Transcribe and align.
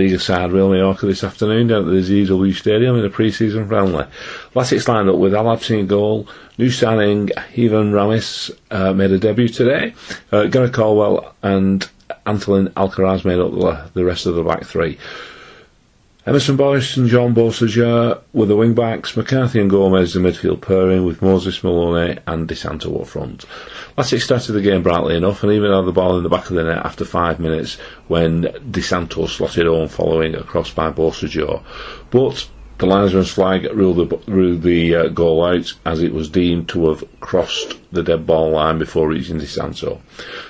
Liga 0.00 0.18
side 0.18 0.50
Real 0.50 0.70
Mallorca 0.70 1.04
this 1.04 1.22
afternoon 1.22 1.66
down 1.66 1.86
at 1.86 1.92
the 1.92 2.00
DW 2.00 2.54
Stadium 2.54 2.98
in 2.98 3.04
a 3.04 3.10
pre-season 3.10 3.68
friendly. 3.68 4.04
Latics 4.54 4.88
lined 4.88 5.10
up 5.10 5.16
with 5.16 5.34
Al-Habsi 5.34 5.78
in 5.78 5.86
goal. 5.86 6.26
New 6.56 6.70
signing 6.70 7.28
Ivan 7.36 7.92
Ramis 7.92 8.50
uh, 8.70 8.94
made 8.94 9.10
a 9.10 9.18
debut 9.18 9.48
today. 9.48 9.94
Uh, 10.32 10.46
Gary 10.46 10.70
Caldwell 10.70 11.34
and 11.42 11.86
Antolin 12.26 12.68
Alcaraz 12.70 13.26
made 13.26 13.38
up 13.38 13.92
the 13.92 14.04
rest 14.04 14.24
of 14.24 14.36
the 14.36 14.42
back 14.42 14.64
three. 14.64 14.98
Emmerson 16.26 16.54
Boyce 16.54 16.98
and 16.98 17.08
Jean 17.08 17.34
Beausejour 17.34 18.20
were 18.34 18.44
the 18.44 18.54
wing 18.54 18.74
backs, 18.74 19.16
McCarthy 19.16 19.58
and 19.58 19.70
Gomez 19.70 20.12
the 20.12 20.20
midfield 20.20 20.60
pairing 20.60 21.06
with 21.06 21.22
Moses 21.22 21.64
Maloney 21.64 22.18
and 22.26 22.46
Di 22.46 22.54
Santo 22.54 23.00
up 23.00 23.06
front. 23.06 23.46
Latics 23.96 24.24
started 24.24 24.52
the 24.52 24.60
game 24.60 24.82
brightly 24.82 25.16
enough 25.16 25.42
and 25.42 25.50
even 25.50 25.72
had 25.72 25.86
the 25.86 25.92
ball 25.92 26.18
in 26.18 26.22
the 26.22 26.28
back 26.28 26.50
of 26.50 26.56
the 26.56 26.62
net 26.62 26.84
after 26.84 27.06
five 27.06 27.40
minutes 27.40 27.78
when 28.08 28.52
Di 28.70 28.82
Santo 28.82 29.26
slotted 29.26 29.66
on 29.66 29.88
following 29.88 30.34
a 30.34 30.42
cross 30.42 30.70
by 30.70 30.90
Beausejour. 30.90 31.62
But 32.10 32.46
the 32.76 32.86
linesman's 32.86 33.30
flag 33.30 33.64
ruled 33.72 34.10
the, 34.10 34.16
ruled 34.30 34.60
the 34.60 34.94
uh, 34.94 35.08
goal 35.08 35.42
out 35.42 35.72
as 35.86 36.02
it 36.02 36.12
was 36.12 36.28
deemed 36.28 36.68
to 36.68 36.90
have 36.90 37.02
crossed 37.20 37.78
the 37.92 38.02
dead 38.02 38.26
ball 38.26 38.50
line 38.50 38.78
before 38.78 39.08
reaching 39.08 39.38
Di 39.38 39.46
Santo. 39.46 40.02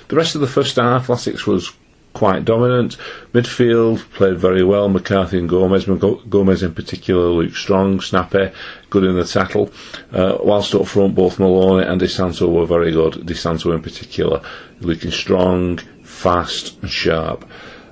The 0.09 0.17
rest 0.17 0.35
of 0.35 0.41
the 0.41 0.47
first 0.47 0.75
half, 0.75 1.07
Latics 1.07 1.47
was 1.47 1.71
quite 2.21 2.45
dominant. 2.45 2.97
Midfield 3.33 3.97
played 4.11 4.37
very 4.37 4.63
well. 4.63 4.87
McCarthy 4.87 5.39
and 5.39 5.49
Gomez, 5.49 5.85
Gomez 5.85 6.61
in 6.61 6.71
particular, 6.71 7.29
looked 7.29 7.55
strong, 7.55 7.99
snappy, 7.99 8.51
good 8.91 9.03
in 9.05 9.15
the 9.15 9.25
tackle. 9.25 9.71
Uh, 10.13 10.37
whilst 10.43 10.75
up 10.75 10.85
front, 10.85 11.15
both 11.15 11.39
Maloney 11.39 11.83
and 11.83 11.99
Di 11.99 12.07
Santo 12.07 12.47
were 12.47 12.67
very 12.67 12.91
good. 12.91 13.25
Di 13.25 13.33
Santo 13.33 13.71
in 13.71 13.81
particular, 13.81 14.39
looking 14.81 15.09
strong, 15.09 15.79
fast, 16.03 16.79
and 16.83 16.91
sharp. 16.91 17.43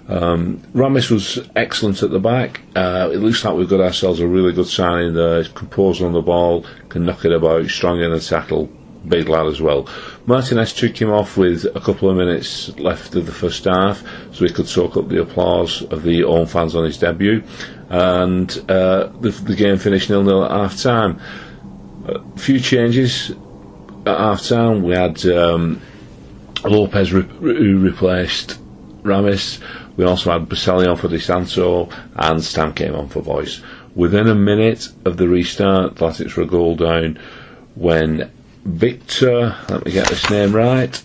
Um, 0.07 0.61
Ramis 0.75 1.09
was 1.09 1.39
excellent 1.55 2.03
at 2.03 2.11
the 2.11 2.19
back. 2.19 2.61
Uh, 2.75 3.09
it 3.11 3.17
looks 3.17 3.43
like 3.43 3.55
we've 3.55 3.67
got 3.67 3.81
ourselves 3.81 4.19
a 4.19 4.27
really 4.27 4.53
good 4.53 4.67
signing 4.67 5.15
there. 5.15 5.39
He's 5.39 5.47
composed 5.47 6.03
on 6.03 6.13
the 6.13 6.21
ball, 6.21 6.67
can 6.89 7.03
knock 7.03 7.25
it 7.25 7.31
about, 7.31 7.67
strong 7.67 7.99
in 7.99 8.11
the 8.11 8.19
tackle, 8.19 8.69
big 9.07 9.29
lad 9.29 9.47
as 9.47 9.61
well. 9.61 9.87
Martinez 10.25 10.73
took 10.73 10.99
him 10.99 11.11
off 11.11 11.37
with 11.37 11.65
a 11.75 11.79
couple 11.79 12.09
of 12.09 12.17
minutes 12.17 12.77
left 12.77 13.15
of 13.15 13.25
the 13.25 13.31
first 13.31 13.65
half, 13.65 14.03
so 14.31 14.45
he 14.45 14.51
could 14.51 14.67
soak 14.67 14.97
up 14.97 15.07
the 15.07 15.21
applause 15.21 15.81
of 15.83 16.03
the 16.03 16.21
home 16.21 16.47
fans 16.47 16.75
on 16.75 16.85
his 16.85 16.97
debut. 16.97 17.43
And 17.89 18.51
uh, 18.69 19.07
the, 19.19 19.31
the, 19.31 19.55
game 19.55 19.77
finished 19.77 20.09
nil 20.09 20.23
nil 20.23 20.45
at 20.45 20.51
half 20.51 20.81
time. 20.81 21.19
A 22.05 22.37
few 22.37 22.59
changes 22.59 23.31
at 24.05 24.17
half 24.17 24.47
time. 24.47 24.83
We 24.83 24.93
had 24.93 25.25
um, 25.25 25.81
Lopez 26.63 27.11
re- 27.13 27.23
who 27.23 27.79
replaced 27.79 28.59
Ramis. 29.03 29.59
We 29.97 30.05
also 30.05 30.31
had 30.31 30.47
Boselli 30.47 30.87
on 30.89 30.97
for 30.97 31.07
Di 31.07 31.19
Santo, 31.19 31.89
and 32.15 32.43
Stam 32.43 32.73
came 32.73 32.95
on 32.95 33.09
for 33.09 33.21
Boyce. 33.21 33.61
Within 33.95 34.27
a 34.27 34.35
minute 34.35 34.87
of 35.03 35.17
the 35.17 35.27
restart, 35.27 35.95
Latics 35.95 36.35
were 36.35 36.43
a 36.43 36.47
goal 36.47 36.75
down 36.75 37.19
when 37.75 38.31
Victor, 38.63 39.55
let 39.69 39.85
me 39.85 39.91
get 39.91 40.07
this 40.07 40.29
name 40.29 40.55
right, 40.55 41.01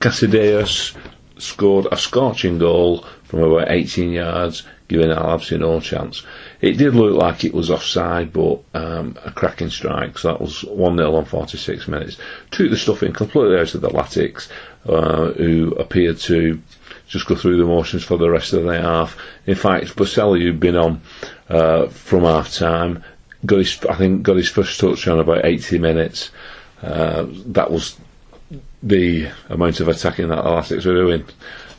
Casadesús 0.00 0.96
scored 1.38 1.86
a 1.92 1.96
scorching 1.96 2.58
goal 2.58 3.04
from 3.24 3.42
about 3.42 3.70
18 3.70 4.12
yards, 4.12 4.62
giving 4.88 5.10
Al-Habsi 5.10 5.58
no 5.58 5.80
chance. 5.80 6.22
It 6.60 6.72
did 6.72 6.94
look 6.94 7.14
like 7.14 7.44
it 7.44 7.52
was 7.52 7.70
offside, 7.70 8.32
but 8.32 8.60
um, 8.74 9.16
a 9.24 9.30
cracking 9.30 9.70
strike. 9.70 10.18
So 10.18 10.28
that 10.28 10.40
was 10.40 10.64
1 10.64 10.96
0 10.96 11.14
on 11.14 11.24
46 11.24 11.88
minutes. 11.88 12.18
Took 12.50 12.70
the 12.70 12.76
stuff 12.76 13.02
in 13.02 13.12
completely 13.12 13.58
out 13.58 13.74
of 13.74 13.80
the 13.80 13.88
Latics, 13.90 14.48
uh, 14.86 15.32
who 15.32 15.72
appeared 15.72 16.18
to 16.20 16.60
just 17.08 17.26
go 17.26 17.34
through 17.34 17.58
the 17.58 17.64
motions 17.64 18.04
for 18.04 18.16
the 18.16 18.30
rest 18.30 18.52
of 18.52 18.64
the 18.64 18.80
half. 18.80 19.16
In 19.46 19.54
fact, 19.54 19.96
Boselli, 19.96 20.42
who'd 20.42 20.60
been 20.60 20.76
on 20.76 21.00
uh, 21.48 21.86
from 21.88 22.22
half 22.22 22.52
time, 22.52 23.02
got 23.44 23.58
his, 23.58 23.84
I 23.88 23.94
think, 23.94 24.22
got 24.22 24.36
his 24.36 24.48
first 24.48 24.78
touch 24.80 25.06
on 25.08 25.18
about 25.18 25.44
80 25.44 25.78
minutes. 25.78 26.30
Uh, 26.82 27.26
that 27.46 27.70
was 27.70 27.96
the 28.82 29.28
amount 29.48 29.80
of 29.80 29.88
attacking 29.88 30.28
that 30.28 30.36
the 30.36 30.50
Latics 30.50 30.86
were 30.86 30.94
doing. 30.94 31.24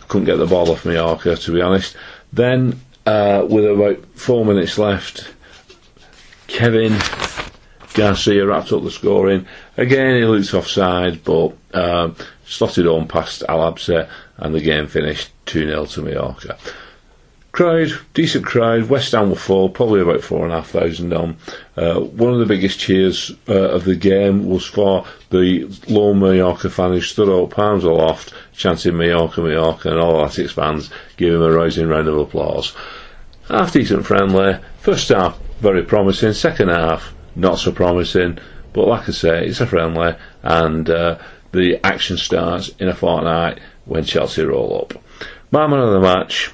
Couldn't 0.07 0.25
get 0.25 0.37
the 0.37 0.45
ball 0.45 0.71
off 0.71 0.85
Mallorca, 0.85 1.35
to 1.35 1.53
be 1.53 1.61
honest. 1.61 1.95
Then, 2.31 2.79
uh, 3.05 3.45
with 3.49 3.65
about 3.65 4.05
four 4.15 4.45
minutes 4.45 4.77
left, 4.77 5.33
Kevin 6.47 6.97
Garcia 7.93 8.45
wrapped 8.45 8.71
up 8.71 8.83
the 8.83 8.91
scoring. 8.91 9.47
Again, 9.75 10.17
he 10.17 10.25
looked 10.25 10.53
offside, 10.53 11.23
but 11.23 11.53
um, 11.73 12.15
slotted 12.45 12.87
on 12.87 13.07
past 13.07 13.43
Al-Habsi, 13.47 14.07
and 14.37 14.55
the 14.55 14.61
game 14.61 14.87
finished 14.87 15.31
2 15.47 15.67
0 15.67 15.85
to 15.85 16.01
Mallorca. 16.01 16.57
Crowd, 17.57 17.89
decent 18.13 18.45
crowd. 18.45 18.87
West 18.87 19.13
Ham 19.13 19.31
were 19.31 19.35
full, 19.35 19.67
probably 19.69 19.99
about 19.99 20.21
four 20.21 20.43
and 20.43 20.53
a 20.53 20.57
half 20.57 20.69
thousand 20.69 21.11
on. 21.11 21.37
Uh, 21.75 22.01
one 22.01 22.31
of 22.31 22.37
the 22.37 22.45
biggest 22.45 22.77
cheers 22.77 23.31
uh, 23.49 23.69
of 23.69 23.83
the 23.83 23.95
game 23.95 24.47
was 24.47 24.63
for 24.63 25.07
the 25.31 25.67
lone 25.87 26.19
Mallorca 26.19 26.69
fan 26.69 26.91
who 26.91 27.01
stood 27.01 27.29
up, 27.29 27.49
palms 27.49 27.83
aloft, 27.83 28.31
chanting 28.53 28.95
Mallorca, 28.95 29.41
Mallorca, 29.41 29.89
and 29.89 29.99
all 29.99 30.23
Latics 30.23 30.51
fans 30.51 30.91
gave 31.15 31.33
him 31.33 31.41
a 31.41 31.51
rising 31.51 31.87
round 31.87 32.07
of 32.07 32.19
applause. 32.19 32.75
Half 33.47 33.73
decent 33.73 34.05
friendly. 34.05 34.59
First 34.77 35.09
half, 35.09 35.39
very 35.59 35.81
promising. 35.81 36.33
Second 36.33 36.69
half, 36.69 37.15
not 37.35 37.57
so 37.57 37.71
promising. 37.71 38.37
But 38.71 38.87
like 38.87 39.09
I 39.09 39.13
say, 39.13 39.47
it's 39.47 39.61
a 39.61 39.65
friendly, 39.65 40.13
and 40.43 40.87
uh, 40.87 41.17
the 41.53 41.83
action 41.83 42.17
starts 42.17 42.69
in 42.77 42.87
a 42.87 42.93
fortnight 42.93 43.59
when 43.85 44.03
Chelsea 44.03 44.43
roll 44.43 44.79
up. 44.79 45.03
My 45.49 45.65
man 45.65 45.79
of 45.79 45.93
the 45.93 46.01
match, 46.01 46.51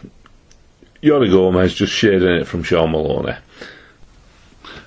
Jordi 1.04 1.30
Gomez 1.30 1.74
just 1.74 1.94
shading 1.94 2.30
it 2.30 2.48
from 2.48 2.64
Shaun 2.64 2.92
Maloney. 2.92 3.36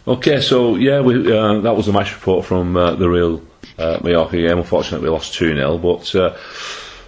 Okay, 0.09 0.41
so 0.41 0.77
yeah, 0.77 1.01
we, 1.01 1.31
uh, 1.31 1.61
that 1.61 1.77
was 1.77 1.87
the 1.87 1.93
match 1.93 2.15
report 2.15 2.47
from 2.47 2.77
uh, 2.77 2.95
the 2.95 3.09
real 3.09 3.43
uh, 3.79 3.99
Mallorca 4.03 4.37
game. 4.37 4.59
Unfortunately, 4.59 5.09
we 5.09 5.13
lost 5.13 5.35
2 5.35 5.55
0, 5.55 5.79
but 5.79 6.15
uh, 6.15 6.37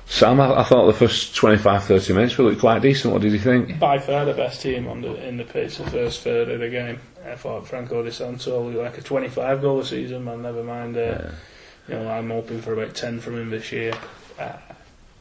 Sam, 0.07 0.41
I, 0.41 0.61
I, 0.61 0.63
thought 0.65 0.87
the 0.87 0.93
first 0.93 1.35
25 1.37 1.85
30 1.85 2.13
minutes 2.13 2.37
were 2.37 2.55
quite 2.57 2.83
decent. 2.83 3.13
What 3.13 3.23
did 3.23 3.33
you 3.33 3.39
think? 3.39 3.79
By 3.79 3.99
far 3.99 4.25
the 4.25 4.35
best 4.35 4.63
team 4.63 4.89
on 4.89 5.01
the, 5.01 5.27
in 5.27 5.37
the 5.37 5.45
pitch 5.45 5.79
the 5.79 5.89
first 5.91 6.23
third 6.23 6.49
of 6.51 6.61
the 6.61 6.69
game. 6.69 6.99
I 7.25 7.37
thought 7.37 7.67
Franco 7.67 8.03
Di 8.03 8.11
Santo 8.11 8.63
looked 8.65 8.77
like 8.77 8.99
a 8.99 9.03
25 9.03 9.63
goal 9.63 9.81
a 9.81 9.85
season, 9.85 10.25
man. 10.25 10.43
Never 10.43 10.65
mind. 10.65 10.97
Uh, 10.97 11.01
yeah. 11.01 11.31
You 11.89 11.95
know, 11.95 12.11
I'm 12.11 12.31
hoping 12.31 12.61
for 12.61 12.75
about 12.75 12.95
10 12.95 13.21
from 13.21 13.37
him 13.37 13.51
this 13.51 13.73
year. 13.73 13.95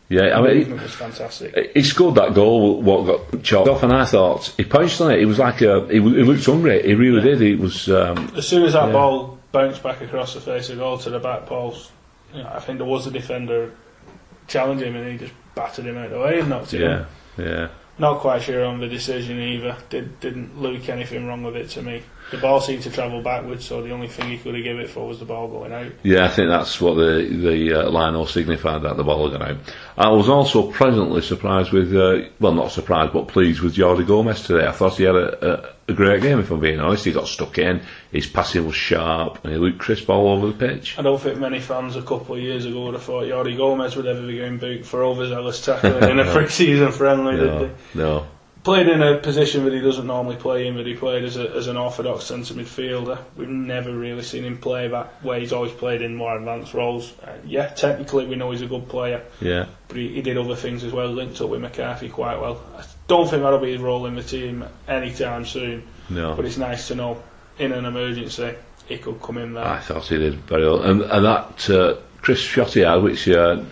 Yeah, 0.09 0.39
I 0.39 0.41
mean, 0.41 0.71
it 0.71 0.81
was 0.81 0.93
fantastic. 0.93 1.71
He 1.73 1.83
scored 1.83 2.15
that 2.15 2.33
goal, 2.33 2.81
what 2.81 3.05
got 3.05 3.43
chopped 3.43 3.67
off, 3.67 3.83
and 3.83 3.91
I 3.91 4.05
thought 4.05 4.53
he 4.55 4.63
punched 4.63 5.01
on 5.01 5.11
it. 5.11 5.19
He 5.19 5.25
was 5.25 5.37
like 5.37 5.61
a, 5.61 5.85
he, 5.87 5.95
he 5.95 5.99
looked 5.99 6.45
hungry. 6.45 6.81
He 6.81 6.93
really 6.93 7.17
yeah. 7.17 7.35
did. 7.35 7.41
He 7.41 7.55
was. 7.55 7.89
Um, 7.89 8.31
as 8.37 8.47
soon 8.47 8.63
as 8.63 8.73
that 8.73 8.87
yeah. 8.87 8.93
ball 8.93 9.37
bounced 9.51 9.83
back 9.83 9.99
across 9.99 10.33
the 10.33 10.39
face 10.39 10.69
of 10.69 10.77
goal 10.77 10.97
to 10.99 11.09
the 11.09 11.19
back 11.19 11.45
post, 11.45 11.91
you 12.33 12.41
know, 12.41 12.49
I 12.53 12.61
think 12.61 12.77
there 12.77 12.87
was 12.87 13.05
a 13.05 13.11
defender 13.11 13.73
challenging 14.47 14.93
him, 14.93 14.95
and 14.95 15.11
he 15.11 15.17
just 15.17 15.33
battered 15.55 15.85
him 15.85 15.97
out 15.97 16.05
of 16.05 16.11
the 16.11 16.19
way 16.19 16.39
and 16.39 16.49
knocked 16.49 16.73
him. 16.73 16.81
Yeah, 16.81 17.05
yeah. 17.37 17.67
Not 17.99 18.19
quite 18.19 18.43
sure 18.43 18.63
on 18.63 18.79
the 18.79 18.87
decision 18.87 19.39
either. 19.39 19.75
Did 19.89 20.21
didn't 20.21 20.61
look 20.61 20.87
anything 20.87 21.27
wrong 21.27 21.43
with 21.43 21.57
it 21.57 21.69
to 21.71 21.81
me. 21.81 22.03
The 22.31 22.37
ball 22.37 22.59
seemed 22.59 22.83
to 22.83 22.89
travel 22.89 23.21
backwards, 23.21 23.65
so 23.65 23.81
the 23.81 23.91
only 23.91 24.07
thing 24.09 24.29
he 24.29 24.37
could 24.37 24.53
have 24.53 24.63
given 24.63 24.81
it 24.81 24.89
for 24.89 25.07
was 25.07 25.19
the 25.19 25.25
ball 25.25 25.47
going 25.47 25.71
out. 25.71 25.91
Yeah, 26.03 26.25
I 26.25 26.27
think 26.27 26.49
that's 26.49 26.81
what 26.81 26.95
the 26.95 27.23
the 27.23 27.85
uh, 27.85 27.89
line 27.89 28.15
all 28.15 28.27
signified 28.27 28.81
that 28.81 28.97
the 28.97 29.03
ball 29.03 29.29
going 29.29 29.41
out. 29.41 29.57
I 29.97 30.09
was 30.09 30.27
also 30.27 30.71
pleasantly 30.71 31.21
surprised 31.21 31.71
with, 31.71 31.95
uh, 31.95 32.29
well, 32.39 32.53
not 32.53 32.71
surprised, 32.71 33.13
but 33.13 33.29
pleased 33.29 33.61
with 33.61 33.75
Jordi 33.75 34.05
Gomez 34.05 34.43
today. 34.43 34.67
I 34.67 34.71
thought 34.73 34.97
he 34.97 35.05
had 35.05 35.15
a, 35.15 35.69
a, 35.89 35.91
a, 35.91 35.93
great 35.93 36.21
game, 36.21 36.39
if 36.39 36.51
I'm 36.51 36.59
being 36.59 36.79
honest. 36.79 37.05
He 37.05 37.13
got 37.13 37.27
stuck 37.27 37.57
in, 37.57 37.81
his 38.11 38.27
passing 38.27 38.65
was 38.65 38.75
sharp, 38.75 39.43
and 39.43 39.53
he 39.53 39.59
looked 39.59 39.79
crisp 39.79 40.09
all 40.09 40.27
over 40.27 40.47
the 40.47 40.53
pitch. 40.53 40.99
I 40.99 41.01
don't 41.01 41.19
think 41.19 41.39
many 41.39 41.59
fans 41.59 41.95
a 41.95 42.01
couple 42.03 42.35
of 42.35 42.41
years 42.41 42.65
ago 42.65 42.85
would 42.85 42.93
have 42.93 43.03
thought 43.03 43.23
Jordi 43.23 43.57
Gomez 43.57 43.95
would 43.95 44.05
ever 44.05 44.27
be 44.27 44.37
going 44.37 44.57
boot 44.57 44.85
for 44.85 45.03
overzealous 45.03 45.65
tackling 45.65 46.03
in 46.11 46.19
a 46.19 46.31
pre-season 46.31 46.91
friendly, 46.91 47.37
no, 47.37 47.59
did 47.59 47.69
they? 47.69 47.99
No 47.99 48.27
played 48.67 48.89
in 48.89 49.01
a 49.01 49.17
position 49.19 49.63
that 49.63 49.71
he 49.71 49.79
doesn't 49.79 50.07
normally 50.07 50.35
play 50.35 50.67
in, 50.67 50.75
that 50.75 50.85
he 50.85 50.93
played 50.93 51.23
as, 51.23 51.37
a, 51.37 51.55
as 51.55 51.67
an 51.67 51.77
orthodox 51.77 52.25
centre 52.25 52.53
midfielder. 52.53 53.17
We've 53.37 53.47
never 53.47 53.97
really 53.97 54.23
seen 54.23 54.43
him 54.43 54.57
play 54.57 54.89
that 54.89 55.23
way. 55.23 55.39
He's 55.39 55.53
always 55.53 55.71
played 55.71 56.01
in 56.01 56.17
more 56.17 56.35
advanced 56.37 56.73
roles. 56.73 57.17
Uh, 57.19 57.37
yeah, 57.45 57.67
technically 57.67 58.25
we 58.25 58.35
know 58.35 58.51
he's 58.51 58.61
a 58.61 58.67
good 58.67 58.89
player. 58.89 59.23
Yeah. 59.39 59.67
But 59.87 59.95
he, 59.95 60.15
he, 60.15 60.21
did 60.21 60.37
other 60.37 60.57
things 60.57 60.83
as 60.83 60.91
well, 60.91 61.07
linked 61.07 61.39
up 61.39 61.47
with 61.47 61.61
McCarthy 61.61 62.09
quite 62.09 62.41
well. 62.41 62.61
I 62.77 62.83
don't 63.07 63.29
think 63.29 63.41
that'll 63.41 63.59
be 63.59 63.71
his 63.71 63.79
role 63.79 64.05
in 64.05 64.15
the 64.15 64.23
team 64.23 64.65
anytime 64.85 65.45
soon. 65.45 65.87
No. 66.09 66.35
But 66.35 66.43
it's 66.43 66.57
nice 66.57 66.89
to 66.89 66.95
know 66.95 67.23
in 67.59 67.71
an 67.71 67.85
emergency 67.85 68.53
he 68.89 68.97
could 68.97 69.21
come 69.21 69.37
in 69.37 69.53
there. 69.53 69.65
I 69.65 69.79
thought 69.79 70.07
he 70.07 70.17
did 70.17 70.41
very 70.41 70.65
well. 70.65 70.81
And, 70.81 71.03
and 71.03 71.25
that 71.25 71.69
uh, 71.69 71.95
Chris 72.21 72.45
Shotty 72.45 73.01
which 73.01 73.29
uh, 73.29 73.63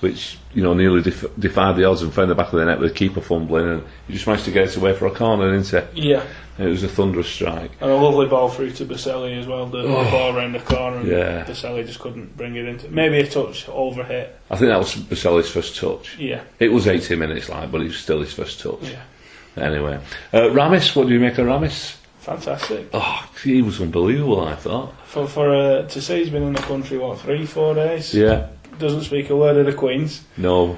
which 0.00 0.38
you 0.54 0.62
know 0.62 0.74
nearly 0.74 1.02
def- 1.02 1.26
defied 1.38 1.76
the 1.76 1.84
odds 1.84 2.02
and 2.02 2.12
found 2.12 2.30
the 2.30 2.34
back 2.34 2.52
of 2.52 2.58
the 2.58 2.64
net 2.64 2.78
with 2.78 2.90
the 2.92 2.94
keeper 2.98 3.20
fumbling, 3.20 3.68
and 3.68 3.82
he 4.06 4.14
just 4.14 4.26
managed 4.26 4.44
to 4.44 4.50
get 4.50 4.68
it 4.68 4.76
away 4.76 4.94
for 4.94 5.06
a 5.06 5.10
corner, 5.10 5.50
didn't 5.56 5.92
he? 5.94 6.10
Yeah, 6.10 6.22
And 6.56 6.68
it 6.68 6.70
was 6.70 6.82
a 6.84 6.88
thunderous 6.88 7.28
strike. 7.28 7.70
and 7.80 7.90
a 7.90 7.94
lovely 7.94 8.26
ball 8.26 8.48
through 8.48 8.70
to 8.72 8.84
Boselli 8.84 9.38
as 9.38 9.46
well. 9.46 9.66
The, 9.66 9.82
the 9.82 9.88
Oh. 9.88 10.10
ball 10.10 10.36
around 10.36 10.52
the 10.52 10.60
corner, 10.60 10.98
and 10.98 11.08
Yeah. 11.08 11.44
Boselli 11.44 11.84
just 11.86 11.98
couldn't 12.00 12.36
bring 12.36 12.56
it 12.56 12.66
into. 12.66 12.88
Maybe 12.88 13.18
a 13.18 13.26
touch 13.26 13.68
over 13.68 14.04
hit. 14.04 14.38
I 14.50 14.56
think 14.56 14.68
that 14.70 14.78
was 14.78 14.94
Boselli's 14.94 15.50
first 15.50 15.76
touch. 15.76 16.16
Yeah, 16.18 16.40
It 16.58 16.72
was 16.72 16.86
80 16.86 17.16
minutes 17.16 17.48
like, 17.48 17.70
but 17.72 17.80
it 17.80 17.84
was 17.88 17.96
still 17.98 18.20
his 18.20 18.32
first 18.32 18.60
touch. 18.60 18.78
yeah, 18.82 19.62
Anyway, 19.64 19.98
uh, 20.32 20.38
Ramis, 20.50 20.94
what 20.94 21.08
do 21.08 21.14
you 21.14 21.20
make 21.20 21.38
of 21.38 21.46
Ramis? 21.46 21.96
fantastic. 22.20 22.88
Oh, 22.92 23.26
he 23.42 23.62
was 23.62 23.80
unbelievable. 23.80 24.42
I 24.42 24.54
thought. 24.54 24.92
For 25.06 25.26
for 25.26 25.48
uh, 25.54 25.82
to 25.88 26.00
say 26.02 26.18
he's 26.22 26.28
been 26.30 26.42
in 26.42 26.52
the 26.52 26.60
country 26.62 26.98
what 26.98 27.18
three 27.20 27.46
four 27.46 27.74
days. 27.74 28.12
Yeah. 28.14 28.48
Doesn't 28.78 29.02
speak 29.02 29.30
a 29.30 29.36
word 29.36 29.56
of 29.56 29.66
the 29.66 29.72
Queens. 29.72 30.22
No, 30.36 30.76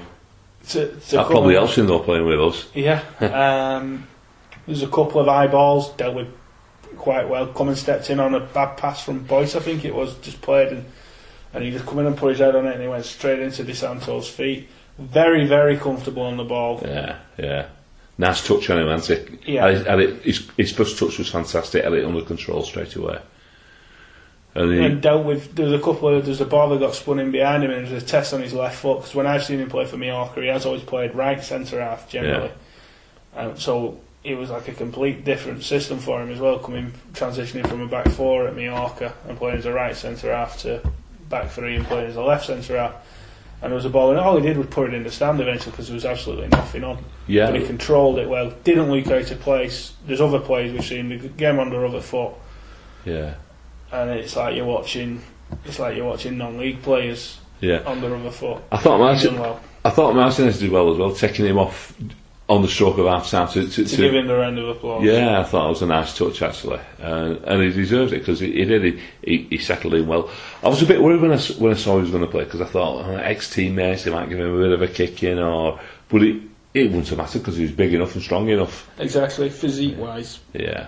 To, 0.69 0.87
to 0.87 1.15
that 1.15 1.27
probably 1.27 1.55
and- 1.55 1.63
helps 1.65 1.77
him 1.77 1.87
though 1.87 1.99
playing 1.99 2.25
with 2.25 2.39
us. 2.41 2.67
Yeah. 2.73 3.01
um, 3.79 4.07
there's 4.65 4.83
a 4.83 4.87
couple 4.87 5.19
of 5.21 5.27
eyeballs 5.27 5.91
dealt 5.93 6.15
with 6.15 6.27
quite 6.97 7.27
well. 7.29 7.47
Come 7.47 7.67
and 7.69 7.77
stepped 7.77 8.09
in 8.09 8.19
on 8.19 8.33
a 8.35 8.39
bad 8.39 8.77
pass 8.77 9.03
from 9.03 9.23
Boyce, 9.23 9.55
I 9.55 9.59
think 9.59 9.85
it 9.85 9.93
was, 9.93 10.15
just 10.19 10.41
played 10.41 10.69
and, 10.71 10.85
and 11.53 11.63
he 11.63 11.71
just 11.71 11.85
come 11.85 11.99
in 11.99 12.05
and 12.05 12.17
put 12.17 12.29
his 12.29 12.39
head 12.39 12.55
on 12.55 12.65
it 12.67 12.73
and 12.73 12.81
he 12.81 12.87
went 12.87 13.05
straight 13.05 13.39
into 13.39 13.63
Di 13.63 13.73
Santos' 13.73 14.29
feet. 14.29 14.67
Very, 14.97 15.45
very 15.47 15.77
comfortable 15.77 16.23
on 16.23 16.37
the 16.37 16.43
ball. 16.43 16.79
Yeah, 16.83 17.17
yeah. 17.37 17.67
Nice 18.17 18.45
touch 18.45 18.69
on 18.69 18.77
him, 18.79 18.87
hasn't 18.87 19.29
he? 19.45 19.53
Yeah. 19.53 19.67
It- 19.69 19.87
had 19.87 19.99
it- 19.99 20.21
his, 20.23 20.47
his 20.57 20.71
first 20.71 20.97
touch 20.99 21.17
was 21.17 21.29
fantastic. 21.29 21.83
Had 21.83 21.93
it 21.93 22.05
under 22.05 22.21
control 22.23 22.61
straight 22.63 22.95
away. 22.95 23.19
And 24.53 24.73
he, 24.73 24.79
And 24.79 25.01
dealt 25.01 25.25
with, 25.25 25.55
there's 25.55 25.71
a 25.71 25.79
couple 25.79 26.09
of, 26.09 26.25
there's 26.25 26.41
a 26.41 26.45
ball 26.45 26.69
that 26.69 26.79
got 26.79 26.93
spun 26.93 27.19
in 27.19 27.31
behind 27.31 27.63
him 27.63 27.71
and 27.71 27.87
there's 27.87 28.03
a 28.03 28.05
test 28.05 28.33
on 28.33 28.41
his 28.41 28.53
left 28.53 28.77
foot 28.77 28.97
because 28.97 29.15
when 29.15 29.25
I've 29.25 29.43
seen 29.43 29.59
him 29.59 29.69
play 29.69 29.85
for 29.85 29.97
Mallorca, 29.97 30.41
he 30.41 30.47
has 30.47 30.65
always 30.65 30.83
played 30.83 31.15
right 31.15 31.41
centre 31.41 31.79
half 31.81 32.09
generally. 32.09 32.51
Um, 33.35 33.57
so 33.57 33.99
it 34.23 34.35
was 34.35 34.49
like 34.49 34.67
a 34.67 34.73
complete 34.73 35.23
different 35.23 35.63
system 35.63 35.99
for 35.99 36.21
him 36.21 36.29
as 36.31 36.39
well, 36.39 36.59
coming 36.59 36.91
transitioning 37.13 37.67
from 37.67 37.81
a 37.81 37.87
back 37.87 38.09
four 38.09 38.47
at 38.47 38.55
Mallorca 38.55 39.13
and 39.27 39.37
playing 39.37 39.57
as 39.57 39.65
a 39.65 39.71
right 39.71 39.95
centre 39.95 40.33
half 40.33 40.57
to 40.59 40.81
back 41.29 41.49
three 41.49 41.75
and 41.75 41.85
playing 41.85 42.09
as 42.09 42.17
a 42.17 42.21
left 42.21 42.45
centre 42.45 42.77
half. 42.77 42.93
And 43.61 43.71
there 43.71 43.75
was 43.75 43.85
a 43.85 43.89
ball, 43.89 44.09
and 44.09 44.19
all 44.19 44.37
he 44.37 44.41
did 44.41 44.57
was 44.57 44.67
put 44.67 44.87
it 44.89 44.95
in 44.95 45.03
the 45.03 45.11
stand 45.11 45.39
eventually 45.39 45.69
because 45.71 45.87
there 45.87 45.93
was 45.93 46.05
absolutely 46.05 46.47
nothing 46.47 46.83
on. 46.83 47.05
yeah, 47.27 47.45
But 47.45 47.59
he 47.59 47.65
controlled 47.67 48.17
it 48.17 48.27
well, 48.27 48.51
didn't 48.63 48.89
leak 48.89 49.07
out 49.07 49.29
of 49.29 49.39
place. 49.39 49.93
There's 50.07 50.19
other 50.19 50.39
plays 50.39 50.73
we've 50.73 50.83
seen, 50.83 51.09
the 51.09 51.27
game 51.29 51.59
on 51.59 51.69
the 51.69 51.85
other 51.85 52.01
foot, 52.01 52.33
yeah, 53.05 53.35
and 53.91 54.09
it's 54.11 54.35
like 54.35 54.55
you're 54.55 54.65
watching, 54.65 55.21
it's 55.65 55.79
like 55.79 55.95
you're 55.95 56.05
watching 56.05 56.37
non-league 56.37 56.81
players 56.81 57.39
yeah. 57.59 57.81
on 57.85 58.01
the 58.01 58.13
other 58.13 58.31
foot. 58.31 58.61
I 58.71 58.77
thought 58.77 58.99
Martin, 58.99 59.39
well 59.39 59.61
I 59.83 59.89
thought 59.89 60.15
Martinez 60.15 60.59
did 60.59 60.71
well 60.71 60.91
as 60.91 60.97
well, 60.97 61.13
taking 61.13 61.45
him 61.45 61.57
off 61.57 61.95
on 62.47 62.61
the 62.61 62.67
stroke 62.67 62.97
of 62.97 63.05
half 63.05 63.29
time 63.29 63.47
to, 63.47 63.67
to, 63.67 63.85
to 63.85 63.95
give 63.95 64.13
him 64.13 64.27
the 64.27 64.35
round 64.35 64.59
of 64.59 64.67
applause. 64.67 65.03
Yeah, 65.03 65.39
I 65.39 65.43
thought 65.43 65.67
it 65.67 65.69
was 65.69 65.81
a 65.81 65.87
nice 65.87 66.15
touch 66.15 66.41
actually, 66.41 66.79
uh, 67.01 67.35
and 67.45 67.63
he 67.63 67.71
deserved 67.71 68.13
it 68.13 68.19
because 68.19 68.39
he, 68.39 68.51
he 68.51 68.65
did. 68.65 68.83
He, 68.83 69.01
he, 69.23 69.47
he 69.51 69.57
settled 69.57 69.93
in 69.93 70.05
well. 70.05 70.29
I 70.61 70.67
was 70.67 70.83
a 70.83 70.85
bit 70.85 71.01
worried 71.01 71.21
when 71.21 71.31
I, 71.31 71.39
when 71.39 71.71
I 71.71 71.75
saw 71.75 71.95
he 71.95 72.01
was 72.01 72.11
going 72.11 72.25
to 72.25 72.29
play 72.29 72.43
because 72.43 72.61
I 72.61 72.65
thought 72.65 73.05
oh, 73.05 73.15
ex 73.15 73.49
teammates 73.49 74.03
they 74.03 74.11
might 74.11 74.29
give 74.29 74.39
him 74.39 74.53
a 74.53 74.59
bit 74.59 74.71
of 74.71 74.81
a 74.81 74.87
kick 74.87 75.23
in, 75.23 75.39
or 75.39 75.79
but 76.09 76.21
it 76.21 76.41
it 76.73 76.85
wouldn't 76.87 77.09
have 77.09 77.17
mattered 77.17 77.39
because 77.39 77.57
he 77.57 77.63
was 77.63 77.71
big 77.71 77.93
enough 77.93 78.13
and 78.13 78.23
strong 78.23 78.49
enough. 78.49 78.87
Exactly, 78.99 79.49
physique-wise, 79.49 80.39
Yeah, 80.53 80.87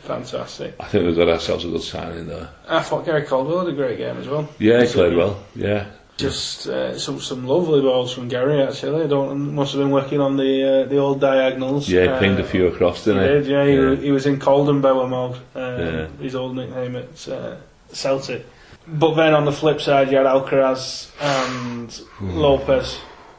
fantastic. 0.00 0.74
I 0.80 0.86
think 0.86 1.06
we've 1.06 1.16
got 1.16 1.28
ourselves 1.28 1.64
a 1.64 1.68
good 1.68 1.82
signing 1.82 2.26
there. 2.26 2.48
I 2.68 2.80
thought 2.82 3.04
Gary 3.04 3.22
Caldwell 3.22 3.60
had 3.60 3.68
a 3.68 3.76
great 3.76 3.98
game 3.98 4.16
as 4.18 4.28
well. 4.28 4.48
Yeah, 4.58 4.82
he 4.84 4.92
played 4.92 5.16
well. 5.16 5.42
Yeah, 5.54 5.86
Just 6.16 6.66
uh, 6.66 6.98
some 6.98 7.20
some 7.20 7.46
lovely 7.46 7.80
balls 7.80 8.12
from 8.12 8.28
Gary 8.28 8.62
actually. 8.62 9.04
I 9.04 9.06
don't 9.06 9.54
must 9.54 9.72
have 9.72 9.80
been 9.80 9.90
working 9.90 10.20
on 10.20 10.36
the 10.36 10.84
uh, 10.84 10.88
the 10.88 10.98
old 10.98 11.20
diagonals. 11.20 11.88
yeah, 11.88 12.14
he 12.14 12.20
pinged 12.20 12.38
Uh, 12.40 12.44
a 12.44 12.46
few 12.46 12.66
across, 12.66 13.04
didn't 13.04 13.22
did, 13.22 13.46
he? 13.46 13.52
yeah. 13.52 13.66
He, 13.66 13.78
was- 13.78 13.98
he 14.00 14.10
was 14.12 14.26
in 14.26 14.38
Caldenbauer 14.38 15.08
mode. 15.08 15.36
Um, 15.54 15.80
Yeah. 15.80 16.06
His 16.20 16.34
old 16.34 16.56
nickname 16.56 16.96
at 16.96 17.28
uh, 17.28 17.56
Celtic. 17.92 18.44
But 18.86 19.14
then 19.14 19.32
on 19.34 19.44
the 19.44 19.52
flip 19.52 19.80
side, 19.80 20.10
you 20.10 20.16
had 20.16 20.26
Alcaraz 20.26 21.08
and 21.20 21.88
Lopez, 22.20 22.98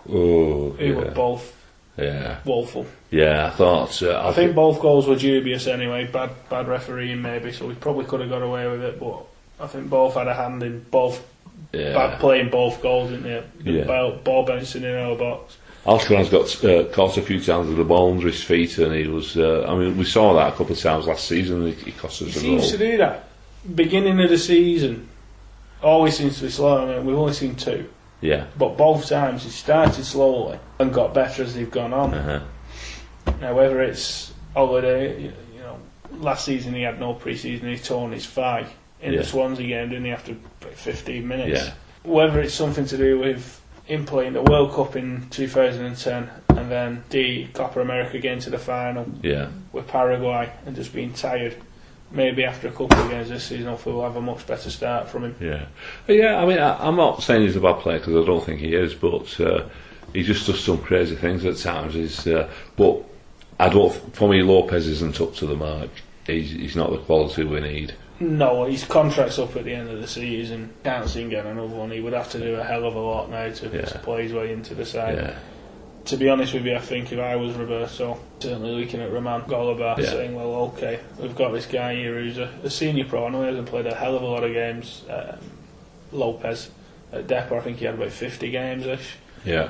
Oh, 0.09 0.69
who 0.71 0.95
were 0.95 1.05
yeah, 1.05 1.09
both 1.13 1.53
yeah, 1.97 2.37
woeful. 2.45 2.85
Yeah. 3.13 3.47
I 3.47 3.49
thought. 3.51 4.01
Uh, 4.01 4.27
I 4.27 4.33
think 4.33 4.55
both 4.55 4.81
goals 4.81 5.07
were 5.07 5.15
dubious 5.15 5.67
anyway. 5.67 6.07
Bad, 6.07 6.31
bad 6.49 6.67
refereeing 6.67 7.21
maybe, 7.21 7.51
so 7.51 7.67
we 7.67 7.75
probably 7.75 8.05
could 8.05 8.19
have 8.21 8.29
got 8.29 8.41
away 8.41 8.67
with 8.67 8.83
it. 8.83 8.99
But 8.99 9.25
I 9.59 9.67
think 9.67 9.89
both 9.89 10.15
had 10.15 10.27
a 10.27 10.33
hand 10.33 10.63
in 10.63 10.81
both 10.91 11.25
yeah. 11.71 11.93
bad 11.93 12.19
play 12.19 12.39
in 12.39 12.49
both 12.49 12.81
goals, 12.81 13.09
didn't 13.11 13.23
they? 13.63 13.71
Yeah. 13.71 13.83
ball, 13.85 14.11
ball 14.23 14.45
bouncing 14.45 14.83
in 14.83 14.95
our 14.95 15.15
box. 15.15 15.57
Alcaraz 15.85 16.31
got 16.31 16.63
uh, 16.63 16.85
caught 16.93 17.17
a 17.17 17.21
few 17.21 17.41
times 17.41 17.67
with 17.67 17.77
the 17.77 17.83
ball 17.83 18.11
under 18.11 18.27
his 18.27 18.41
feet, 18.43 18.77
and 18.77 18.93
he 18.95 19.07
was. 19.07 19.35
Uh, 19.37 19.65
I 19.67 19.75
mean, 19.77 19.97
we 19.97 20.05
saw 20.05 20.33
that 20.35 20.53
a 20.53 20.55
couple 20.55 20.71
of 20.73 20.79
times 20.79 21.07
last 21.07 21.27
season. 21.27 21.65
He, 21.67 21.73
he 21.73 21.91
cost 21.91 22.19
He 22.19 22.29
us 22.29 22.35
a 22.37 22.39
seems 22.39 22.61
goal. 22.61 22.71
to 22.71 22.77
do 22.77 22.97
that. 22.97 23.27
Beginning 23.75 24.19
of 24.21 24.29
the 24.29 24.37
season, 24.37 25.09
always 25.81 26.17
seems 26.17 26.37
to 26.37 26.43
be 26.43 26.49
slow. 26.49 26.83
I 26.89 26.95
mean, 26.95 27.05
we've 27.05 27.17
only 27.17 27.33
seen 27.33 27.55
two, 27.55 27.89
Yeah. 28.21 28.45
but 28.57 28.77
both 28.77 29.07
times 29.09 29.43
he 29.43 29.49
started 29.49 30.03
slowly 30.05 30.57
and 30.79 30.93
got 30.93 31.13
better 31.13 31.43
as 31.43 31.53
they've 31.55 31.69
gone 31.69 31.93
on. 31.93 32.13
Uh-huh. 32.13 32.39
Now, 33.41 33.53
whether 33.55 33.81
it's 33.81 34.31
holiday, 34.55 35.21
you 35.23 35.59
know, 35.59 35.77
last 36.19 36.45
season 36.45 36.73
he 36.73 36.81
had 36.81 36.99
no 36.99 37.13
preseason, 37.13 37.63
he 37.71 37.77
torn 37.77 38.11
his 38.11 38.25
thigh 38.25 38.65
in 39.01 39.13
Yeah. 39.13 39.19
the 39.19 39.25
Swansea 39.25 39.67
game, 39.67 39.89
didn't 39.89 40.05
he? 40.05 40.11
After 40.11 40.35
15 40.61 41.27
minutes. 41.27 41.65
Yeah. 41.65 41.73
Whether 42.09 42.41
it's 42.41 42.53
something 42.53 42.85
to 42.85 42.97
do 42.97 43.19
with 43.19 43.61
him 43.85 44.05
playing 44.05 44.33
the 44.33 44.41
World 44.41 44.73
Cup 44.73 44.95
in 44.95 45.27
2010 45.29 46.29
and 46.49 46.71
then 46.71 47.03
the 47.09 47.45
Copa 47.53 47.81
America 47.81 48.17
getting 48.19 48.39
to 48.39 48.49
the 48.49 48.57
final 48.57 49.05
Yeah. 49.21 49.47
with 49.73 49.87
Paraguay 49.87 50.49
and 50.65 50.75
just 50.75 50.93
being 50.93 51.11
tired. 51.13 51.55
Maybe 52.11 52.43
after 52.45 52.67
a 52.67 52.71
couple 52.71 52.93
of 52.97 53.09
games 53.09 53.29
this 53.29 53.43
season, 53.43 53.65
hopefully 53.67 53.95
we'll 53.95 54.03
have 54.05 54.15
a 54.15 54.21
much 54.21 54.45
better 54.45 54.69
start 54.69 55.09
from 55.09 55.23
him. 55.25 55.35
Yeah. 55.39 55.63
But 56.05 56.15
yeah, 56.15 56.37
I 56.39 56.45
mean, 56.45 56.59
I, 56.59 56.77
I'm 56.87 56.95
not 56.95 57.23
saying 57.23 57.41
he's 57.41 57.55
a 57.55 57.59
bad 57.59 57.79
player 57.79 57.97
because 57.97 58.15
I 58.15 58.25
don't 58.25 58.43
think 58.45 58.59
he 58.59 58.75
is, 58.75 58.93
but 58.93 59.39
uh, 59.41 59.63
he 60.13 60.21
just 60.21 60.45
does 60.45 60.63
some 60.63 60.77
crazy 60.77 61.15
things 61.15 61.43
at 61.43 61.57
times. 61.57 61.95
He's, 61.95 62.27
uh, 62.27 62.47
but 62.77 63.03
I 63.63 63.69
don't. 63.69 63.93
For 64.15 64.27
me, 64.27 64.41
Lopez 64.43 64.87
isn't 64.87 65.21
up 65.21 65.33
to 65.35 65.45
the 65.45 65.55
mark. 65.55 65.89
He's, 66.27 66.51
he's 66.51 66.75
not 66.75 66.91
the 66.91 66.97
quality 66.97 67.43
we 67.45 67.61
need. 67.61 67.93
No, 68.19 68.65
his 68.65 68.83
contract's 68.83 69.39
up 69.39 69.55
at 69.55 69.63
the 69.63 69.73
end 69.73 69.89
of 69.89 70.01
the 70.01 70.07
season. 70.07 70.73
Can't 70.83 71.07
see 71.07 71.21
him 71.21 71.29
getting 71.29 71.51
another 71.51 71.67
one. 71.75 71.89
He 71.91 72.01
would 72.01 72.11
have 72.13 72.29
to 72.31 72.39
do 72.39 72.55
a 72.55 72.63
hell 72.63 72.85
of 72.85 72.95
a 72.95 72.99
lot 72.99 73.29
now 73.29 73.49
to, 73.49 73.67
Yeah. 73.69 73.85
to 73.85 73.99
play 73.99 74.23
his 74.23 74.33
way 74.33 74.51
into 74.51 74.75
the 74.75 74.85
side. 74.85 75.15
Yeah. 75.17 75.35
To 76.05 76.17
be 76.17 76.29
honest 76.29 76.53
with 76.53 76.65
you, 76.65 76.75
I 76.75 76.79
think 76.79 77.13
if 77.13 77.19
I 77.19 77.37
was 77.37 77.55
Roberto, 77.55 78.19
certainly 78.39 78.71
looking 78.83 78.99
at 79.01 79.11
Roman 79.13 79.41
Golobart, 79.43 79.99
Yeah. 79.99 80.09
saying, 80.09 80.35
well, 80.35 80.53
okay, 80.75 80.99
we've 81.17 81.35
got 81.35 81.53
this 81.53 81.65
guy 81.65 81.95
here 81.95 82.15
who's 82.15 82.37
a, 82.37 82.49
a 82.63 82.69
senior 82.69 83.05
pro. 83.05 83.27
I 83.27 83.29
know 83.29 83.41
he 83.41 83.47
hasn't 83.47 83.67
played 83.67 83.85
a 83.87 83.95
hell 83.95 84.17
of 84.17 84.21
a 84.23 84.25
lot 84.25 84.43
of 84.43 84.51
games. 84.51 85.03
Um, 85.09 85.37
Lopez 86.11 86.69
at 87.13 87.27
Depor, 87.27 87.53
I 87.53 87.61
think 87.61 87.77
he 87.77 87.85
had 87.85 87.95
about 87.95 88.11
50 88.11 88.51
games 88.51 88.85
ish. 88.85 89.15
Yeah. 89.45 89.69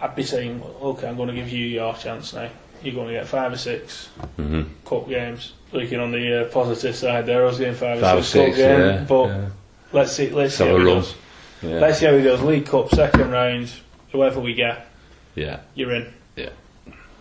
I'd 0.00 0.16
be 0.16 0.24
saying, 0.24 0.60
okay, 0.82 1.06
I'm 1.08 1.16
going 1.16 1.28
to 1.28 1.34
give 1.34 1.48
you 1.50 1.66
your 1.66 1.94
chance 1.94 2.32
now. 2.34 2.50
You're 2.84 2.94
going 2.94 3.08
to 3.08 3.14
get 3.14 3.26
five 3.26 3.52
or 3.52 3.56
six 3.56 4.06
hmm 4.36 4.62
cup 4.84 5.08
games. 5.08 5.52
Looking 5.72 5.98
on 5.98 6.12
the 6.12 6.42
uh, 6.46 6.50
positive 6.50 6.94
side 6.94 7.26
there, 7.26 7.42
I 7.42 7.46
was 7.46 7.58
getting 7.58 7.74
five, 7.74 7.98
Five 8.00 8.16
or 8.16 8.20
or 8.20 8.22
six, 8.22 8.56
six. 8.56 8.58
cup 8.58 8.78
Yeah. 8.78 8.96
games. 8.98 9.08
But 9.08 9.26
yeah. 9.28 9.48
let's 9.92 10.12
see, 10.12 10.30
let's 10.30 10.54
see 10.54 10.64
how 10.66 10.76
run. 10.76 10.84
goes. 10.84 11.14
Yeah. 11.62 11.78
Let's 11.80 11.98
see 11.98 12.06
how 12.06 12.16
he 12.16 12.22
goes. 12.22 12.42
League 12.42 12.66
Cup, 12.66 12.90
second 12.90 13.30
round, 13.30 13.72
whoever 14.12 14.38
we 14.38 14.52
get, 14.54 14.86
yeah. 15.34 15.60
you're 15.74 15.94
in. 15.94 16.12
Yeah, 16.36 16.50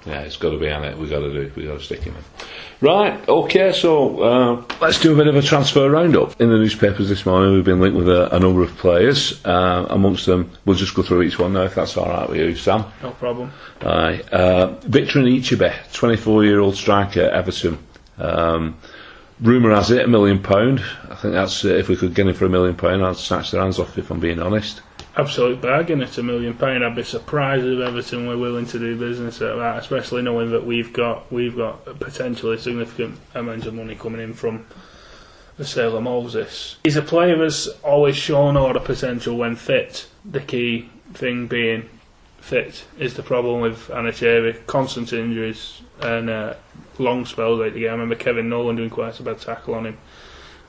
yeah, 0.06 0.20
it's 0.22 0.36
got 0.38 0.50
to 0.52 0.60
be 0.60 0.70
on 0.70 0.84
it. 0.84 0.98
We've 0.98 1.10
got 1.10 1.20
to 1.22 1.32
do 1.32 1.42
it. 1.42 1.56
We've 1.56 1.68
got 1.68 1.80
to 1.80 1.84
stick 1.84 2.02
him 2.04 2.16
in. 2.16 2.24
Right, 2.84 3.30
okay, 3.30 3.72
so 3.72 4.22
uh, 4.22 4.64
let's 4.82 5.00
do 5.00 5.14
a 5.14 5.16
bit 5.16 5.28
of 5.28 5.38
a 5.38 5.42
transfer 5.42 5.90
roundup. 5.90 6.42
In 6.42 6.50
the 6.50 6.58
newspapers 6.58 7.08
this 7.08 7.26
morning, 7.26 7.54
we've 7.54 7.64
been 7.64 7.80
linked 7.80 7.96
with 7.96 8.10
a, 8.10 8.36
a 8.36 8.40
number 8.40 8.62
of 8.62 8.76
players. 8.76 9.40
Uh, 9.46 9.88
amongst 9.90 10.26
them, 10.26 10.52
we'll 10.66 10.76
just 10.76 10.94
go 10.94 11.02
through 11.02 11.22
each 11.22 11.40
one 11.40 11.54
now, 11.54 11.62
if 11.62 11.76
that's 11.76 11.96
all 11.96 12.10
right 12.10 12.30
with 12.30 12.40
you, 12.40 12.54
Sam. 12.58 12.84
No 13.02 13.12
problem. 13.12 13.54
Aye. 13.80 14.20
Uh, 14.30 14.76
Victor 14.82 15.20
Anichebe, 15.20 15.94
24 15.94 16.44
year 16.44 16.60
old 16.60 16.76
striker 16.76 17.22
Everton. 17.22 17.78
Um, 18.18 18.78
Rumour 19.40 19.74
has 19.74 19.90
it, 19.90 20.04
a 20.04 20.08
million 20.10 20.44
pound. 20.44 20.84
I 21.10 21.16
think 21.16 21.36
that's 21.36 21.64
uh, 21.64 21.70
if 21.70 21.88
we 21.88 21.96
could 21.96 22.14
get 22.14 22.28
him 22.28 22.34
for 22.34 22.48
a 22.48 22.50
million 22.50 22.76
pound, 22.76 23.06
I'd 23.06 23.16
snatch 23.16 23.52
their 23.52 23.62
hands 23.62 23.80
off 23.80 23.98
if 23.98 24.12
I'm 24.12 24.20
being 24.20 24.42
honest. 24.42 24.82
Absolute 25.16 25.62
bargain 25.62 26.02
at 26.02 26.18
a 26.18 26.24
million 26.24 26.56
pound. 26.56 26.84
I'd 26.84 26.96
be 26.96 27.04
surprised 27.04 27.66
if 27.66 27.80
Everton 27.80 28.26
were 28.26 28.38
willing 28.38 28.66
to 28.68 28.80
do 28.80 28.98
business 28.98 29.42
at 29.44 29.56
that, 29.58 29.78
especially 29.78 30.24
knowing 30.24 30.50
that 30.50 30.66
we've 30.66 30.92
got 30.92 31.32
we've 31.32 31.56
got 31.56 31.86
potentially 32.00 32.58
significant 32.58 33.20
amounts 33.36 33.68
of 33.68 33.76
money 33.76 33.94
coming 33.94 34.22
in 34.22 34.34
from 34.34 34.66
the 35.58 35.66
sale 35.66 35.96
of 35.96 36.02
Moses. 36.02 36.78
He's 36.84 36.96
a 36.96 37.04
player 37.04 37.38
that's 37.38 37.68
always 37.84 38.16
shown 38.16 38.56
a 38.56 38.64
lot 38.64 38.76
of 38.76 38.86
potential 38.86 39.38
when 39.38 39.56
fit. 39.56 40.08
The 40.26 40.40
key 40.40 40.90
thing 41.14 41.46
being 41.46 41.90
fit 42.40 42.84
is 42.98 43.14
the 43.14 43.22
problem 43.22 43.62
with 43.62 43.90
Anichebe. 43.90 44.66
Constant 44.66 45.14
injuries 45.14 45.84
and 46.02 46.28
uh, 46.28 46.56
long 46.98 47.28
spells 47.28 47.62
out 47.62 47.74
the 47.74 47.82
game. 47.82 47.90
I 47.90 47.92
remember 47.92 48.16
Kevin 48.16 48.50
Nolan 48.50 48.78
doing 48.78 48.90
quite 48.90 49.20
a 49.20 49.24
bad 49.24 49.40
tackle 49.40 49.76
on 49.76 49.86
him, 49.86 50.00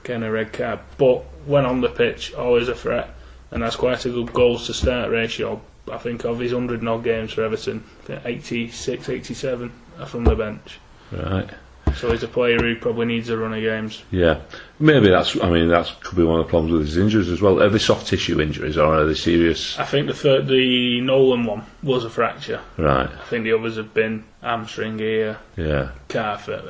getting 0.03 0.23
a 0.23 0.31
red 0.31 0.53
card. 0.53 0.81
But 0.99 1.25
when 1.47 1.65
on 1.65 1.81
the 1.81 1.89
pitch, 1.89 2.35
always 2.35 2.69
a 2.69 2.75
threat 2.75 3.14
and 3.55 3.63
that's 3.63 3.77
quite 3.77 4.05
a 4.05 4.11
good 4.11 4.33
goals 4.35 4.67
to 4.67 4.75
start 4.75 5.11
ratio. 5.11 5.61
I 5.91 5.99
think 5.99 6.25
of 6.25 6.39
his 6.41 6.53
100 6.53 6.81
and 6.81 6.89
odd 6.89 7.05
games 7.05 7.33
for 7.33 7.45
Everton, 7.45 7.85
I 8.09 8.21
86, 8.25 9.09
87 9.09 9.73
are 10.01 10.07
from 10.07 10.25
the 10.25 10.35
bench. 10.35 10.79
Right. 11.13 11.49
So 11.97 12.11
he's 12.11 12.23
a 12.25 12.29
player 12.29 12.59
who 12.59 12.75
probably 12.77 13.07
needs 13.07 13.29
a 13.29 13.37
run 13.39 13.55
of 13.55 13.61
games. 13.61 14.03
Yeah, 14.11 14.41
maybe 14.81 15.11
that's. 15.11 15.41
I 15.41 15.49
mean, 15.51 15.69
that 15.69 15.95
could 16.01 16.17
be 16.17 16.25
one 16.25 16.41
of 16.41 16.47
the 16.47 16.51
problems 16.51 16.73
with 16.73 16.87
his 16.87 16.97
injuries 16.97 17.29
as 17.29 17.41
well. 17.41 17.63
Are 17.63 17.69
they 17.69 17.79
soft 17.79 18.09
tissue 18.09 18.41
injuries 18.41 18.77
or 18.77 18.93
are 18.95 19.05
they 19.05 19.15
serious? 19.15 19.79
I 19.79 19.85
think 19.85 20.09
the 20.09 20.15
third, 20.15 20.49
the 20.49 21.01
Nolan 21.03 21.45
one 21.45 21.65
was 21.83 22.05
a 22.05 22.11
fracture. 22.11 22.61
Right. 22.77 23.09
I 23.09 23.25
think 23.29 23.45
the 23.45 23.53
others 23.53 23.77
have 23.77 23.95
been 23.95 24.25
hamstring 24.43 24.99
here, 24.99 25.39
Yeah. 25.57 25.91
calf, 26.09 26.49
uh, 26.49 26.63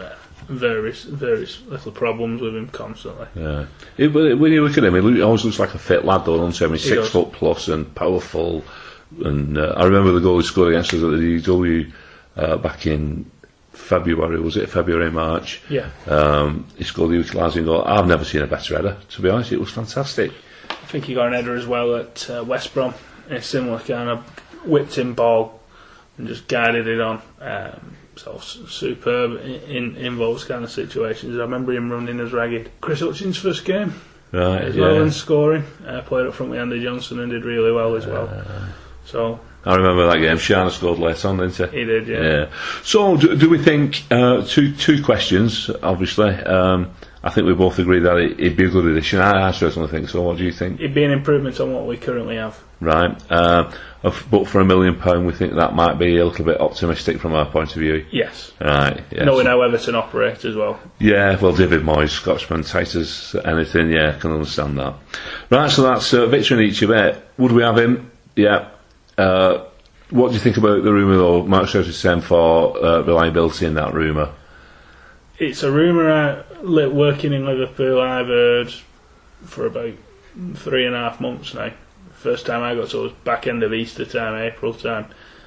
various 0.48 1.04
various 1.04 1.60
little 1.66 1.92
problems 1.92 2.40
with 2.40 2.54
him 2.56 2.68
constantly. 2.68 3.26
Yeah. 3.34 3.66
It, 3.96 4.08
when 4.08 4.52
you 4.52 4.64
look 4.66 4.76
at 4.78 4.84
him, 4.84 4.94
he 5.14 5.22
always 5.22 5.44
looks 5.44 5.58
like 5.58 5.74
a 5.74 5.78
fit 5.78 6.04
lad, 6.04 6.24
though, 6.24 6.36
doesn't 6.38 6.58
he? 6.58 6.64
I 6.64 6.68
mean, 6.68 6.78
six 6.78 7.08
foot 7.10 7.32
plus 7.32 7.68
and 7.68 7.92
powerful. 7.94 8.64
And 9.24 9.56
uh, 9.58 9.74
I 9.76 9.84
remember 9.84 10.12
the 10.12 10.20
goal 10.20 10.38
he 10.38 10.44
scored 10.46 10.72
against 10.72 10.92
us 10.94 11.02
at 11.02 11.10
the 11.10 11.40
DW 11.40 11.92
uh, 12.36 12.56
back 12.56 12.86
in 12.86 13.30
February. 13.72 14.40
Was 14.40 14.56
it 14.56 14.68
February, 14.68 15.10
March? 15.10 15.60
Yeah, 15.68 15.90
Um, 16.06 16.66
he 16.76 16.84
scored 16.84 17.10
the 17.10 17.16
utilising 17.16 17.64
goal. 17.64 17.84
I've 17.84 18.06
never 18.06 18.24
seen 18.24 18.42
a 18.42 18.46
better 18.46 18.76
header. 18.76 18.96
To 19.10 19.22
be 19.22 19.28
honest, 19.30 19.52
it 19.52 19.60
was 19.60 19.70
fantastic. 19.70 20.32
I 20.70 20.74
think 20.86 21.04
he 21.04 21.14
got 21.14 21.26
an 21.28 21.32
header 21.34 21.54
as 21.56 21.66
well 21.66 21.96
at 21.96 22.28
uh, 22.30 22.44
West 22.46 22.72
Brom. 22.74 22.94
A 23.30 23.40
similar 23.40 23.78
kind 23.80 24.08
of 24.08 24.18
whipped 24.66 24.98
in 24.98 25.14
ball 25.14 25.60
and 26.18 26.26
just 26.28 26.46
guided 26.48 26.86
it 26.86 27.00
on. 27.00 27.22
Um, 27.40 27.96
so 28.16 28.36
s- 28.36 28.58
superb 28.68 29.40
in, 29.44 29.60
in, 29.62 29.96
in 29.96 30.18
those 30.18 30.44
kind 30.44 30.64
of 30.64 30.70
situations. 30.70 31.36
I 31.38 31.42
remember 31.42 31.72
him 31.72 31.90
running 31.90 32.20
as 32.20 32.32
ragged. 32.32 32.70
Chris 32.80 33.00
Hutchings' 33.00 33.36
first 33.36 33.64
game 33.64 33.94
Right. 34.32 34.62
as 34.62 34.74
yeah. 34.76 34.82
well 34.82 35.02
and 35.02 35.12
scoring. 35.12 35.64
Uh, 35.86 36.02
played 36.02 36.26
up 36.26 36.34
front 36.34 36.50
with 36.50 36.60
Andy 36.60 36.82
Johnson 36.82 37.20
and 37.20 37.30
did 37.30 37.44
really 37.44 37.70
well 37.72 37.94
as 37.94 38.06
well. 38.06 38.28
So 39.04 39.38
I 39.64 39.76
remember 39.76 40.06
that 40.08 40.18
game. 40.18 40.36
Shana 40.36 40.70
scored 40.70 40.98
late 40.98 41.24
on, 41.24 41.36
didn't 41.38 41.56
he? 41.70 41.78
he 41.78 41.84
did, 41.84 42.08
yeah. 42.08 42.20
Yeah. 42.22 42.46
So, 42.82 43.16
do, 43.16 43.36
do 43.36 43.48
we 43.48 43.58
think 43.58 44.02
uh, 44.10 44.42
two 44.44 44.74
two 44.74 45.02
questions? 45.04 45.70
Obviously, 45.82 46.30
um, 46.34 46.90
I 47.26 47.30
think 47.30 47.46
we 47.46 47.54
both 47.54 47.78
agree 47.78 48.00
that 48.00 48.18
it, 48.18 48.32
it'd 48.38 48.56
be 48.56 48.66
a 48.66 48.68
good 48.68 48.84
addition. 48.84 49.18
I, 49.18 49.48
I 49.48 49.50
certainly 49.52 49.88
think 49.88 50.10
so. 50.10 50.20
What 50.20 50.36
do 50.36 50.44
you 50.44 50.52
think? 50.52 50.78
It'd 50.78 50.92
be 50.92 51.04
an 51.04 51.10
improvement 51.10 51.58
on 51.58 51.72
what 51.72 51.86
we 51.86 51.96
currently 51.96 52.36
have. 52.36 52.62
Right. 52.80 53.16
Uh, 53.30 53.72
but 54.30 54.46
for 54.46 54.60
a 54.60 54.64
million 54.64 54.96
pound, 54.96 55.26
we 55.26 55.32
think 55.32 55.54
that 55.54 55.74
might 55.74 55.94
be 55.98 56.18
a 56.18 56.26
little 56.26 56.44
bit 56.44 56.60
optimistic 56.60 57.18
from 57.18 57.32
our 57.32 57.46
point 57.46 57.70
of 57.70 57.78
view. 57.80 58.04
Yes. 58.10 58.52
Right. 58.60 59.02
Yes. 59.10 59.24
Knowing 59.24 59.46
how 59.46 59.62
Everton 59.62 59.94
operate 59.94 60.44
as 60.44 60.54
well. 60.54 60.78
Yeah, 60.98 61.40
well, 61.40 61.56
David 61.56 61.80
Moyes, 61.80 62.10
Scotsman, 62.10 62.62
tight 62.62 62.94
as 62.94 63.34
anything, 63.42 63.90
yeah, 63.90 64.18
can 64.18 64.32
understand 64.32 64.78
that. 64.78 64.94
Right, 65.48 65.70
so 65.70 65.80
that's 65.80 66.12
uh, 66.12 66.26
Victor 66.26 66.56
Anichebe. 66.56 67.18
Would 67.38 67.52
we 67.52 67.62
have 67.62 67.78
him? 67.78 68.10
Yeah. 68.36 68.68
Uh, 69.16 69.64
what 70.10 70.28
do 70.28 70.34
you 70.34 70.40
think 70.40 70.58
about 70.58 70.84
the 70.84 70.92
rumour, 70.92 71.16
though? 71.16 71.42
Mark 71.46 71.70
same 71.70 72.20
for 72.20 72.76
uh, 72.84 73.00
reliability 73.00 73.64
in 73.64 73.74
that 73.74 73.94
rumour. 73.94 74.30
It's 75.38 75.62
a 75.62 75.72
rumour 75.72 76.10
out 76.10 76.46
li- 76.53 76.53
working 76.64 77.32
in 77.32 77.46
Liverpool 77.46 78.00
I've 78.00 78.26
heard 78.26 78.72
for 79.44 79.66
about 79.66 79.94
three 80.54 80.86
and 80.86 80.94
a 80.94 80.98
half 80.98 81.20
months 81.20 81.54
now. 81.54 81.72
First 82.12 82.46
time 82.46 82.62
I 82.62 82.74
got 82.74 82.90
to 82.90 83.02
was 83.02 83.12
back 83.12 83.46
end 83.46 83.62
of 83.62 83.72
Easter 83.72 84.04
time, 84.04 84.34
April 84.34 84.72
time. 84.72 85.06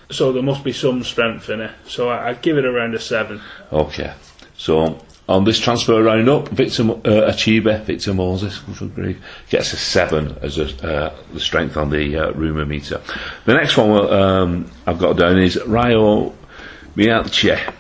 So 0.10 0.32
there 0.32 0.44
must 0.44 0.64
be 0.64 0.72
some 0.72 1.04
strength 1.04 1.50
in 1.50 1.62
it. 1.62 1.72
So 1.86 2.10
I, 2.10 2.30
I'd 2.30 2.42
give 2.42 2.58
it 2.58 2.66
around 2.66 2.96
a 2.96 3.00
seven. 3.00 3.42
Okay. 3.72 4.14
So, 4.58 5.00
on 5.30 5.44
this 5.44 5.60
transfer 5.60 6.02
roundup, 6.02 6.48
Victor 6.50 6.84
uh, 6.84 7.32
Anichebe, 7.32 7.84
Victor 7.84 8.14
Moses, 8.14 8.60
gets 9.50 9.74
a 9.74 9.78
7 9.78 10.38
as 10.42 10.58
a, 10.58 10.88
uh, 10.88 11.16
the 11.34 11.40
strength 11.40 11.78
on 11.78 11.90
the 11.90 12.18
uh, 12.18 12.32
rumour 12.32 12.66
meter. 12.66 13.02
The 13.46 13.54
next 13.54 13.78
one 13.78 14.12
um, 14.12 14.72
I've 14.88 14.98
got 14.98 15.18
down 15.18 15.38
is 15.38 15.62
Ryo 15.66 16.34
Miyaichi, 16.96 17.74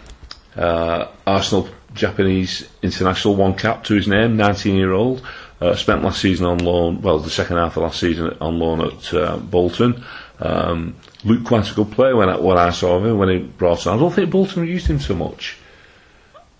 uh, 0.55 1.07
Arsenal 1.25 1.69
Japanese 1.97 2.67
international, 2.81 3.35
one 3.35 3.55
cap 3.55 3.83
to 3.85 3.93
his 3.95 4.07
name, 4.07 4.37
19 4.37 4.75
year 4.75 4.91
old. 4.93 5.21
Uh, 5.59 5.75
spent 5.75 6.03
last 6.03 6.21
season 6.21 6.45
on 6.45 6.59
loan, 6.59 7.01
well, 7.01 7.17
the 7.17 7.31
second 7.31 7.57
half 7.57 7.75
of 7.77 7.83
last 7.83 7.99
season 7.99 8.37
on 8.39 8.59
loan 8.59 8.79
at 8.81 9.13
uh, 9.13 9.37
Bolton. 9.37 10.03
Um, 10.39 10.95
looked 11.25 11.45
quite 11.45 11.69
a 11.71 11.73
good 11.73 11.91
player 11.91 12.15
when 12.15 12.29
I, 12.29 12.37
when 12.37 12.59
I 12.59 12.69
saw 12.69 12.99
him 13.03 13.17
when 13.17 13.29
he 13.29 13.39
brought 13.39 13.87
on. 13.87 13.97
I 13.97 13.99
don't 13.99 14.13
think 14.13 14.29
Bolton 14.29 14.67
used 14.67 14.85
him 14.85 14.99
so 14.99 15.15
much. 15.15 15.57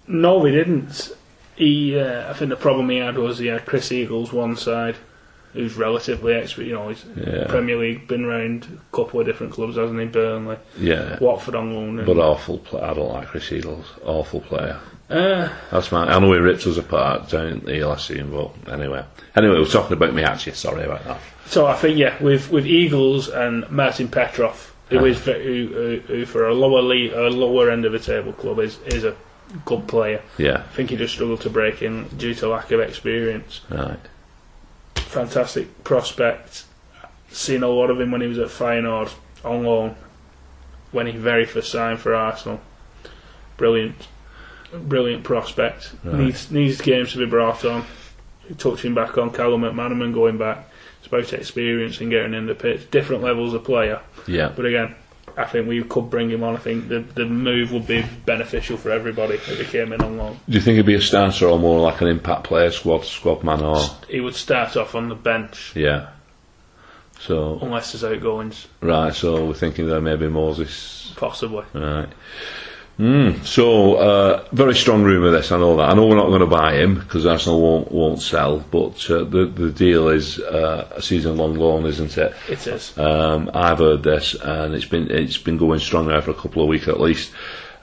No, 0.07 0.41
they 0.43 0.51
didn't. 0.51 1.11
He, 1.55 1.97
uh, 1.99 2.29
I 2.29 2.33
think 2.33 2.49
the 2.49 2.55
problem 2.55 2.89
he 2.89 2.97
had 2.97 3.17
was 3.17 3.37
he 3.37 3.47
had 3.47 3.65
Chris 3.65 3.91
Eagles 3.91 4.33
one 4.33 4.55
side, 4.55 4.95
who's 5.53 5.75
relatively 5.75 6.33
expert. 6.33 6.63
You 6.63 6.73
know, 6.73 6.89
he's 6.89 7.05
Yeah. 7.15 7.45
Premier 7.47 7.77
League, 7.77 8.07
been 8.07 8.25
around 8.25 8.65
a 8.91 8.95
couple 8.95 9.19
of 9.19 9.25
different 9.27 9.53
clubs, 9.53 9.75
hasn't 9.75 9.99
he? 9.99 10.05
Burnley, 10.07 10.57
Yeah. 10.79 11.17
Watford 11.19 11.53
on 11.55 11.73
loan. 11.73 12.03
But 12.05 12.17
awful 12.17 12.57
player. 12.59 12.85
I 12.85 12.93
don't 12.95 13.13
like 13.13 13.27
Chris 13.27 13.51
Eagles. 13.51 13.85
Awful 14.03 14.41
player. 14.41 14.79
Uh, 15.09 15.49
That's 15.71 15.91
my. 15.91 16.05
I 16.05 16.19
know 16.19 16.33
he 16.33 16.39
ripped 16.39 16.67
us 16.67 16.77
apart 16.77 17.29
down 17.29 17.61
the 17.61 17.83
last 17.83 18.07
season, 18.07 18.31
but 18.31 18.73
anyway. 18.73 19.05
Anyway, 19.35 19.55
we're 19.59 19.65
talking 19.65 19.93
about 19.93 20.13
me 20.13 20.23
actually. 20.23 20.53
Sorry 20.53 20.83
about 20.83 21.03
that. 21.05 21.21
So 21.45 21.65
I 21.65 21.75
think 21.75 21.97
yeah, 21.97 22.21
with 22.21 22.51
with 22.51 22.65
Eagles 22.65 23.29
and 23.29 23.69
Martin 23.71 24.09
Petrov, 24.09 24.73
who 24.89 25.05
is 25.05 25.19
who, 25.23 26.01
who 26.07 26.25
for 26.25 26.47
a 26.47 26.53
lower 26.53 26.81
league, 26.81 27.13
a 27.13 27.29
lower 27.29 27.69
end 27.71 27.85
of 27.85 27.93
the 27.93 27.99
table 27.99 28.33
club 28.33 28.59
is 28.59 28.79
is 28.79 29.05
a 29.05 29.15
good 29.65 29.87
player. 29.87 30.21
Yeah. 30.37 30.57
I 30.57 30.75
think 30.75 30.89
he 30.89 30.97
just 30.97 31.13
struggled 31.13 31.41
to 31.41 31.49
break 31.49 31.81
in 31.81 32.07
due 32.17 32.33
to 32.35 32.49
lack 32.49 32.71
of 32.71 32.81
experience. 32.81 33.61
Right. 33.69 33.99
Fantastic 34.95 35.83
prospect. 35.83 36.65
Seen 37.29 37.63
a 37.63 37.67
lot 37.67 37.89
of 37.89 37.99
him 37.99 38.11
when 38.11 38.21
he 38.21 38.27
was 38.27 38.39
at 38.39 38.47
Feyenoord 38.47 39.13
on 39.43 39.63
loan, 39.63 39.95
when 40.91 41.07
he 41.07 41.13
very 41.13 41.45
first 41.45 41.71
signed 41.71 41.99
for 41.99 42.13
Arsenal. 42.13 42.59
Brilliant, 43.55 44.07
brilliant 44.73 45.23
prospect. 45.23 45.91
Right. 46.03 46.15
Needs 46.19 46.51
needs 46.51 46.81
games 46.81 47.13
to 47.13 47.19
be 47.19 47.25
brought 47.25 47.65
on. 47.65 47.85
Touching 48.57 48.93
back 48.93 49.17
on 49.17 49.31
Callum 49.31 49.61
McManaman 49.61 50.13
going 50.13 50.37
back. 50.37 50.69
It's 50.99 51.07
about 51.07 51.33
experience 51.33 51.99
and 51.99 52.09
getting 52.09 52.33
in 52.33 52.45
the 52.45 52.55
pitch. 52.55 52.89
Different 52.91 53.21
levels 53.23 53.53
of 53.53 53.63
player. 53.63 54.01
Yeah. 54.25 54.53
But 54.55 54.65
again, 54.65 54.95
I 55.35 55.45
think 55.45 55.67
we 55.67 55.83
could 55.83 56.09
bring 56.09 56.29
him 56.29 56.43
on. 56.43 56.55
I 56.55 56.59
think 56.59 56.87
the 56.87 56.99
the 56.99 57.25
move 57.25 57.71
would 57.71 57.85
be 57.85 58.03
beneficial 58.25 58.75
for 58.77 58.89
everybody 58.91 59.35
if 59.35 59.45
he 59.45 59.65
came 59.65 59.93
in 59.93 60.01
on 60.01 60.17
loan. 60.17 60.39
Do 60.47 60.55
you 60.55 60.61
think 60.61 60.77
he'd 60.77 60.85
be 60.85 60.95
a 60.95 61.01
starter 61.01 61.47
or 61.47 61.59
more 61.59 61.79
like 61.79 62.01
an 62.01 62.07
impact 62.07 62.45
player, 62.45 62.71
squad 62.71 63.05
squad 63.05 63.43
man, 63.43 63.61
or 63.61 63.81
He 64.09 64.19
would 64.19 64.35
start 64.35 64.75
off 64.75 64.95
on 64.95 65.09
the 65.09 65.15
bench 65.15 65.73
yeah? 65.75 66.09
So 67.19 67.59
unless 67.61 67.91
there's 67.91 68.03
outgoings, 68.03 68.67
right. 68.81 69.13
So 69.13 69.45
we're 69.45 69.53
thinking 69.53 69.87
that 69.87 70.01
maybe 70.01 70.27
Moses. 70.27 71.13
possibly. 71.15 71.65
Right. 71.73 72.09
Mm, 72.99 73.45
so 73.45 73.95
uh, 73.95 74.47
very 74.53 74.73
strong 74.73 75.03
rumour 75.03 75.29
this. 75.29 75.51
I 75.51 75.59
know 75.59 75.77
that. 75.77 75.89
I 75.89 75.93
know 75.93 76.07
we're 76.07 76.15
not 76.15 76.29
going 76.29 76.39
to 76.39 76.47
buy 76.47 76.77
him 76.77 76.95
because 76.95 77.27
Arsenal 77.27 77.61
won't 77.61 77.91
won't 77.91 78.21
sell. 78.21 78.59
But 78.71 79.09
uh, 79.11 79.23
the 79.23 79.45
the 79.45 79.71
deal 79.71 80.09
is 80.09 80.39
uh, 80.39 80.87
a 80.95 81.01
season 81.01 81.37
long 81.37 81.55
loan, 81.55 81.85
isn't 81.85 82.17
it? 82.17 82.33
It 82.49 82.65
is. 82.65 82.97
Um, 82.97 83.51
I've 83.53 83.77
heard 83.77 84.01
this, 84.01 84.33
and 84.33 84.73
it's 84.73 84.85
been 84.85 85.11
it's 85.11 85.37
been 85.37 85.57
going 85.57 85.79
strong 85.79 86.07
now 86.07 86.21
for 86.21 86.31
a 86.31 86.33
couple 86.33 86.63
of 86.63 86.69
weeks 86.69 86.87
at 86.87 86.99
least. 86.99 87.31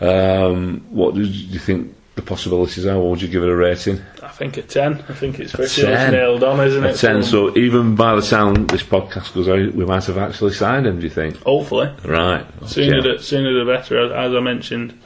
Um, 0.01 0.85
what 0.91 1.15
do 1.15 1.23
you 1.23 1.61
think 1.61 1.95
the 2.15 2.23
possibilities 2.23 2.87
are? 2.87 2.99
What 2.99 3.11
would 3.11 3.23
you 3.23 3.29
give 3.29 3.43
it 3.43 3.49
a 3.49 3.57
rating? 3.57 4.01
I 4.23 4.29
think 4.29 4.57
a 4.57 4.63
ten. 4.63 5.05
I 5.09 5.15
think 5.15 5.41
it's 5.41 5.53
pretty 5.53 5.83
10. 5.83 5.91
much 5.91 6.13
nailed 6.13 6.45
on, 6.45 6.61
isn't 6.67 6.85
A 6.85 6.89
it? 6.91 6.97
ten. 6.97 7.23
So 7.23 7.57
even 7.57 7.95
by 7.97 8.15
the 8.15 8.23
time 8.23 8.67
this 8.69 8.83
podcast 8.85 9.35
goes 9.35 9.49
out, 9.49 9.75
we 9.75 9.85
might 9.85 10.05
have 10.05 10.19
actually 10.19 10.53
signed 10.53 10.87
him. 10.87 10.99
Do 10.99 11.05
you 11.05 11.11
think? 11.11 11.37
hopefully, 11.43 11.93
Right. 12.05 12.47
sooner 12.67 13.03
the 13.03 13.23
sooner 13.23 13.53
the 13.65 13.71
better. 13.71 13.99
As, 14.07 14.31
as 14.31 14.35
I 14.37 14.41
mentioned, 14.41 14.99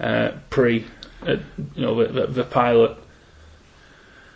uh, 0.00 0.32
pre, 0.50 0.84
uh, 1.26 1.36
you 1.74 1.82
know, 1.82 2.04
the, 2.04 2.12
the, 2.22 2.26
the 2.28 2.44
pilot. 2.44 2.96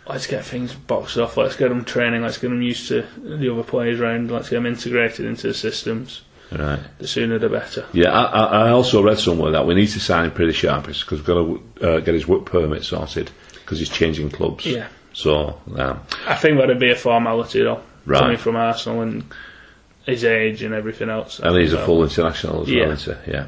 Let's 0.07 0.27
get 0.27 0.43
things 0.43 0.73
boxed 0.73 1.17
off. 1.17 1.37
Let's 1.37 1.55
get 1.55 1.69
them 1.69 1.85
training. 1.85 2.21
Let's 2.23 2.37
get 2.39 2.49
them 2.49 2.61
used 2.61 2.87
to 2.87 3.05
the 3.23 3.51
other 3.53 3.63
players 3.63 3.99
around. 3.99 4.31
Let's 4.31 4.49
get 4.49 4.55
them 4.57 4.65
integrated 4.65 5.25
into 5.25 5.47
the 5.47 5.53
systems. 5.53 6.23
Right. 6.51 6.79
The 6.99 7.07
sooner 7.07 7.39
the 7.39 7.47
better. 7.49 7.85
Yeah, 7.93 8.09
I, 8.11 8.23
I 8.43 8.67
I 8.67 8.69
also 8.71 9.01
read 9.01 9.17
somewhere 9.19 9.51
that 9.51 9.65
we 9.65 9.73
need 9.73 9.87
to 9.87 9.99
sign 9.99 10.25
him 10.25 10.31
pretty 10.31 10.51
sharp 10.53 10.85
because 10.87 11.09
we've 11.09 11.23
got 11.25 11.35
to 11.35 11.63
uh, 11.81 11.99
get 12.01 12.13
his 12.13 12.27
work 12.27 12.45
permit 12.45 12.83
sorted 12.83 13.31
because 13.53 13.79
he's 13.79 13.89
changing 13.89 14.29
clubs. 14.31 14.65
Yeah. 14.65 14.87
So, 15.13 15.59
um, 15.77 15.99
I 16.27 16.35
think 16.35 16.57
that'd 16.57 16.79
be 16.79 16.91
a 16.91 16.95
formality 16.95 17.63
though, 17.63 17.81
Right. 18.05 18.19
coming 18.19 18.37
from 18.37 18.55
Arsenal 18.57 19.01
and 19.01 19.23
his 20.05 20.23
age 20.25 20.61
and 20.63 20.73
everything 20.73 21.09
else. 21.09 21.39
and 21.39 21.55
he's 21.57 21.73
a 21.73 21.85
full 21.85 22.03
international 22.03 22.63
as 22.63 22.69
Yeah. 22.69 22.83
well, 22.83 22.91
isn't 22.93 23.25
he? 23.25 23.31
Yeah. 23.31 23.45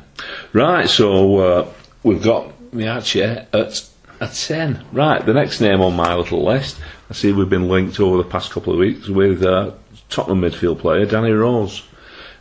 Right, 0.54 0.88
so 0.90 1.38
uh, 1.40 1.68
we've 2.04 2.22
got 2.22 2.52
Miyaichi 2.74 3.48
at 3.54 3.84
a 4.22 4.28
10. 4.28 4.84
Right, 4.94 5.26
the 5.26 5.34
next 5.34 5.60
name 5.62 5.82
on 5.82 5.96
my 5.96 6.16
little 6.16 6.44
list, 6.46 6.78
I 7.10 7.14
see 7.14 7.32
we've 7.34 7.50
been 7.50 7.68
linked 7.70 8.00
over 8.00 8.18
the 8.18 8.24
past 8.30 8.52
couple 8.52 8.72
of 8.74 8.80
weeks 8.80 9.08
with 9.10 9.44
uh, 9.44 9.72
Tottenham 10.10 10.42
midfield 10.42 10.80
player 10.80 11.06
Danny 11.06 11.32
Rose. 11.32 11.84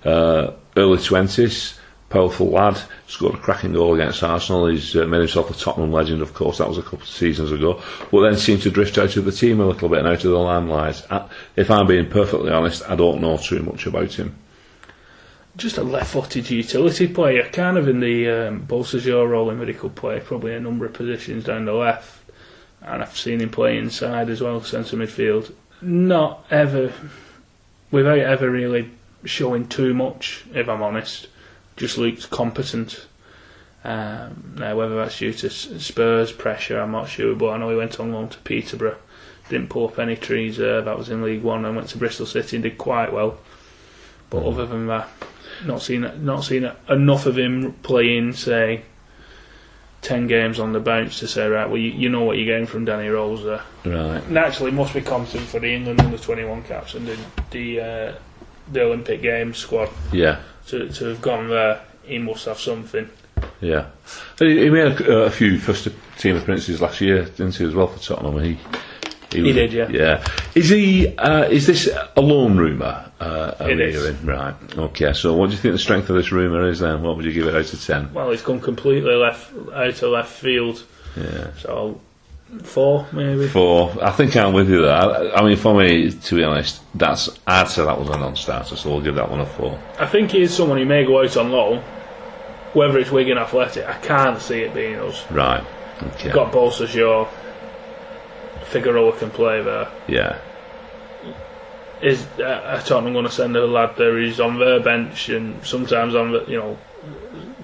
Uh, 0.05 0.53
early 0.77 0.99
20s, 0.99 1.79
powerful 2.09 2.51
lad, 2.51 2.81
scored 3.07 3.35
a 3.35 3.39
cracking 3.39 3.73
goal 3.73 3.95
against 3.95 4.23
Arsenal. 4.23 4.67
He's 4.67 4.95
uh, 4.97 5.07
made 5.07 5.21
himself 5.21 5.51
a 5.51 5.55
Tottenham 5.55 5.93
legend, 5.93 6.23
of 6.23 6.35
course, 6.35 6.59
that 6.59 6.69
was 6.69 6.79
a 6.79 6.83
couple 6.83 7.01
of 7.01 7.09
seasons 7.09 7.53
ago. 7.53 7.83
But 8.11 8.23
then 8.23 8.37
seemed 8.37 8.63
to 8.63 8.71
drift 8.71 8.99
out 8.99 9.17
of 9.17 9.25
the 9.25 9.33
team 9.33 9.61
a 9.61 9.67
little 9.67 9.89
bit 9.89 10.01
and 10.01 10.09
out 10.09 10.25
of 10.25 10.31
the 10.31 10.39
limelight. 10.39 11.07
If 11.57 11.71
I'm 11.71 11.87
being 11.87 12.11
perfectly 12.11 12.53
honest, 12.53 12.83
I 12.89 12.97
don't 12.97 13.21
know 13.21 13.37
too 13.39 13.63
much 13.63 13.87
about 13.87 14.13
him. 14.13 14.35
just 15.57 15.79
a 15.79 15.83
left-footed 15.83 16.51
utility 16.51 17.09
player, 17.09 17.49
kind 17.51 17.79
of 17.79 17.89
in 17.89 18.01
the 18.01 18.29
um, 18.29 18.67
Beausejour 18.67 19.29
role 19.29 19.51
in 19.51 19.75
could 19.75 19.95
play 19.95 20.21
probably 20.21 20.55
a 20.55 20.61
number 20.61 20.85
of 20.85 20.93
positions 20.93 21.45
down 21.45 21.65
the 21.65 21.73
left. 21.73 22.19
And 22.83 23.01
I've 23.01 23.17
seen 23.17 23.41
him 23.41 23.51
play 23.51 23.79
inside 23.79 24.29
as 24.29 24.41
well, 24.41 24.61
centre 24.63 24.97
midfield. 24.97 25.55
Not 25.81 26.45
ever, 26.51 26.93
without 27.91 28.19
ever 28.19 28.51
really 28.51 28.91
showing 29.25 29.69
too 29.69 29.95
much, 29.95 30.45
if 30.55 30.69
I'm 30.69 30.83
honest. 30.83 31.29
Just 31.77 31.99
looked 31.99 32.31
competent. 32.31 33.07
Um, 33.85 34.55
now, 34.59 34.77
whether 34.77 34.97
that's 34.97 35.19
due 35.19 35.33
to 35.33 35.51
Spurs 35.51 36.33
pressure, 36.33 36.81
I'm 36.81 36.93
not 36.93 37.09
sure, 37.09 37.35
but 37.35 37.51
I 37.51 37.59
know 37.59 37.71
he 37.71 37.77
went 37.77 37.99
on 37.99 38.13
loan 38.13 38.29
to 38.29 38.39
Peterborough. 38.39 38.99
Didn't 39.49 39.71
pull 39.71 39.89
up 39.89 39.99
any 39.99 40.17
trees 40.17 40.57
there, 40.59 40.83
that 40.83 40.99
was 40.99 41.11
in 41.11 41.23
League 41.23 41.43
One, 41.43 41.65
and 41.65 41.75
went 41.75 41.89
to 41.89 41.99
Bristol 41.99 42.27
City 42.27 42.57
and 42.57 42.63
did 42.63 42.79
quite 42.79 43.13
well. 43.13 43.39
But 44.31 44.45
other 44.45 44.67
than 44.67 44.87
that, 44.87 45.09
not 45.67 45.83
seen 45.83 46.11
not 46.25 46.45
seen 46.45 46.71
enough 46.89 47.27
of 47.27 47.37
him 47.37 47.73
playing, 47.83 48.35
say, 48.35 48.83
ten 50.01 50.27
games 50.27 50.59
on 50.59 50.73
the 50.73 50.81
bench 50.81 51.19
to 51.19 51.29
say, 51.29 51.47
right, 51.49 51.67
well, 51.67 51.79
you, 51.79 51.91
you 51.91 52.09
know 52.09 52.23
what 52.23 52.37
you're 52.37 52.47
getting 52.47 52.67
from 52.67 52.85
Danny 52.85 53.09
Rose 53.09 53.45
there. 53.45 53.63
Right. 53.85 54.29
Naturally, 54.31 54.71
must 54.71 54.95
be 54.95 55.01
competent 55.01 55.45
for 55.45 55.61
the 55.61 55.73
England 55.73 56.01
under 56.01 56.19
21 56.19 56.65
caps 56.65 56.95
and 56.95 57.07
the 57.07 57.19
the, 57.51 57.81
uh, 57.81 58.13
the 58.73 58.83
Olympic 58.83 59.23
Games 59.23 59.59
squad. 59.59 59.91
Yeah. 60.13 60.41
To 60.69 60.89
to 60.89 61.05
have 61.07 61.21
gone 61.21 61.49
there, 61.49 61.81
he 62.05 62.19
must 62.19 62.47
have 62.47 62.59
something. 62.59 63.09
Yeah. 63.61 63.87
He, 64.39 64.65
he 64.65 64.71
made 64.71 65.01
a, 65.01 65.25
a, 65.25 65.31
few 65.31 65.59
first 65.59 65.89
team 66.19 66.37
appearances 66.37 66.81
last 66.81 67.01
year, 67.01 67.25
didn't 67.25 67.57
he, 67.57 67.65
as 67.65 67.75
well 67.75 67.89
for 67.89 67.99
Tottenham? 67.99 68.43
He 68.43 68.59
he, 69.33 69.43
he 69.43 69.53
did, 69.53 69.73
yeah. 69.73 69.89
Yeah. 69.89 70.27
Is 70.55 70.69
he? 70.69 71.17
Uh, 71.17 71.45
is 71.45 71.67
this 71.67 71.89
a 72.17 72.21
loan 72.21 72.57
rumour? 72.57 73.11
Uh, 73.19 73.55
it 73.61 73.81
is. 73.81 74.17
Right. 74.23 74.55
Okay. 74.77 75.13
So, 75.13 75.35
what 75.35 75.47
do 75.47 75.53
you 75.53 75.59
think 75.59 75.73
the 75.73 75.79
strength 75.79 76.11
of 76.11 76.17
this 76.17 76.33
rumour 76.33 76.69
is? 76.69 76.81
Then, 76.81 77.03
what 77.03 77.17
would 77.17 77.25
you 77.25 77.33
give 77.33 77.47
it 77.47 77.55
out 77.55 77.73
of 77.73 77.85
ten? 77.85 78.13
Well, 78.13 78.31
it's 78.31 78.43
come 78.43 78.61
completely 78.61 79.15
left 79.15 79.53
out 79.73 80.03
of 80.03 80.11
left 80.11 80.33
field. 80.33 80.85
Yeah. 81.17 81.51
So, 81.59 82.01
four 82.63 83.07
maybe. 83.13 83.49
Four. 83.49 83.93
I 84.03 84.11
think 84.11 84.37
I'm 84.37 84.53
with 84.53 84.69
you 84.69 84.83
there. 84.83 84.93
I, 84.93 85.31
I 85.37 85.43
mean, 85.45 85.57
for 85.57 85.75
me, 85.75 86.11
to 86.11 86.37
be 86.37 86.45
honest, 86.45 86.83
that's 86.95 87.29
I'd 87.47 87.69
say 87.69 87.85
that 87.85 87.99
was 87.99 88.09
a 88.09 88.19
non-starter. 88.19 88.77
So, 88.77 88.91
we'll 88.91 89.01
give 89.01 89.15
that 89.15 89.31
one 89.31 89.41
a 89.41 89.47
four. 89.47 89.79
I 89.99 90.07
think 90.07 90.31
he 90.33 90.43
is 90.43 90.55
someone 90.55 90.79
who 90.79 90.85
may 90.85 91.05
go 91.05 91.23
out 91.23 91.37
on 91.37 91.51
loan. 91.51 91.83
Whether 92.75 92.99
it's 92.99 93.11
Wigan 93.11 93.37
Athletic, 93.37 93.87
I 93.87 93.99
can't 93.99 94.41
see 94.41 94.61
it 94.61 94.73
being 94.73 94.97
us. 94.97 95.31
Right. 95.31 95.63
Okay. 96.03 96.33
Got 96.33 96.53
Beausejour 96.53 97.29
Figueroa 98.73 99.19
can 99.19 99.31
play 99.31 99.63
there. 99.63 99.89
Yeah. 100.09 100.39
Is 102.01 102.25
uh, 102.41 102.83
Tottenham 102.85 103.13
going 103.13 103.27
to 103.27 103.31
send 103.31 103.55
a 103.57 103.67
lad 103.67 103.97
there 103.97 104.13
who's 104.13 104.41
on 104.41 104.59
their 104.59 104.81
bench 104.81 105.29
and 105.29 105.65
sometimes 105.65 106.15
on 106.15 106.33
the 106.33 106.45
you 106.49 106.57
know 106.59 106.79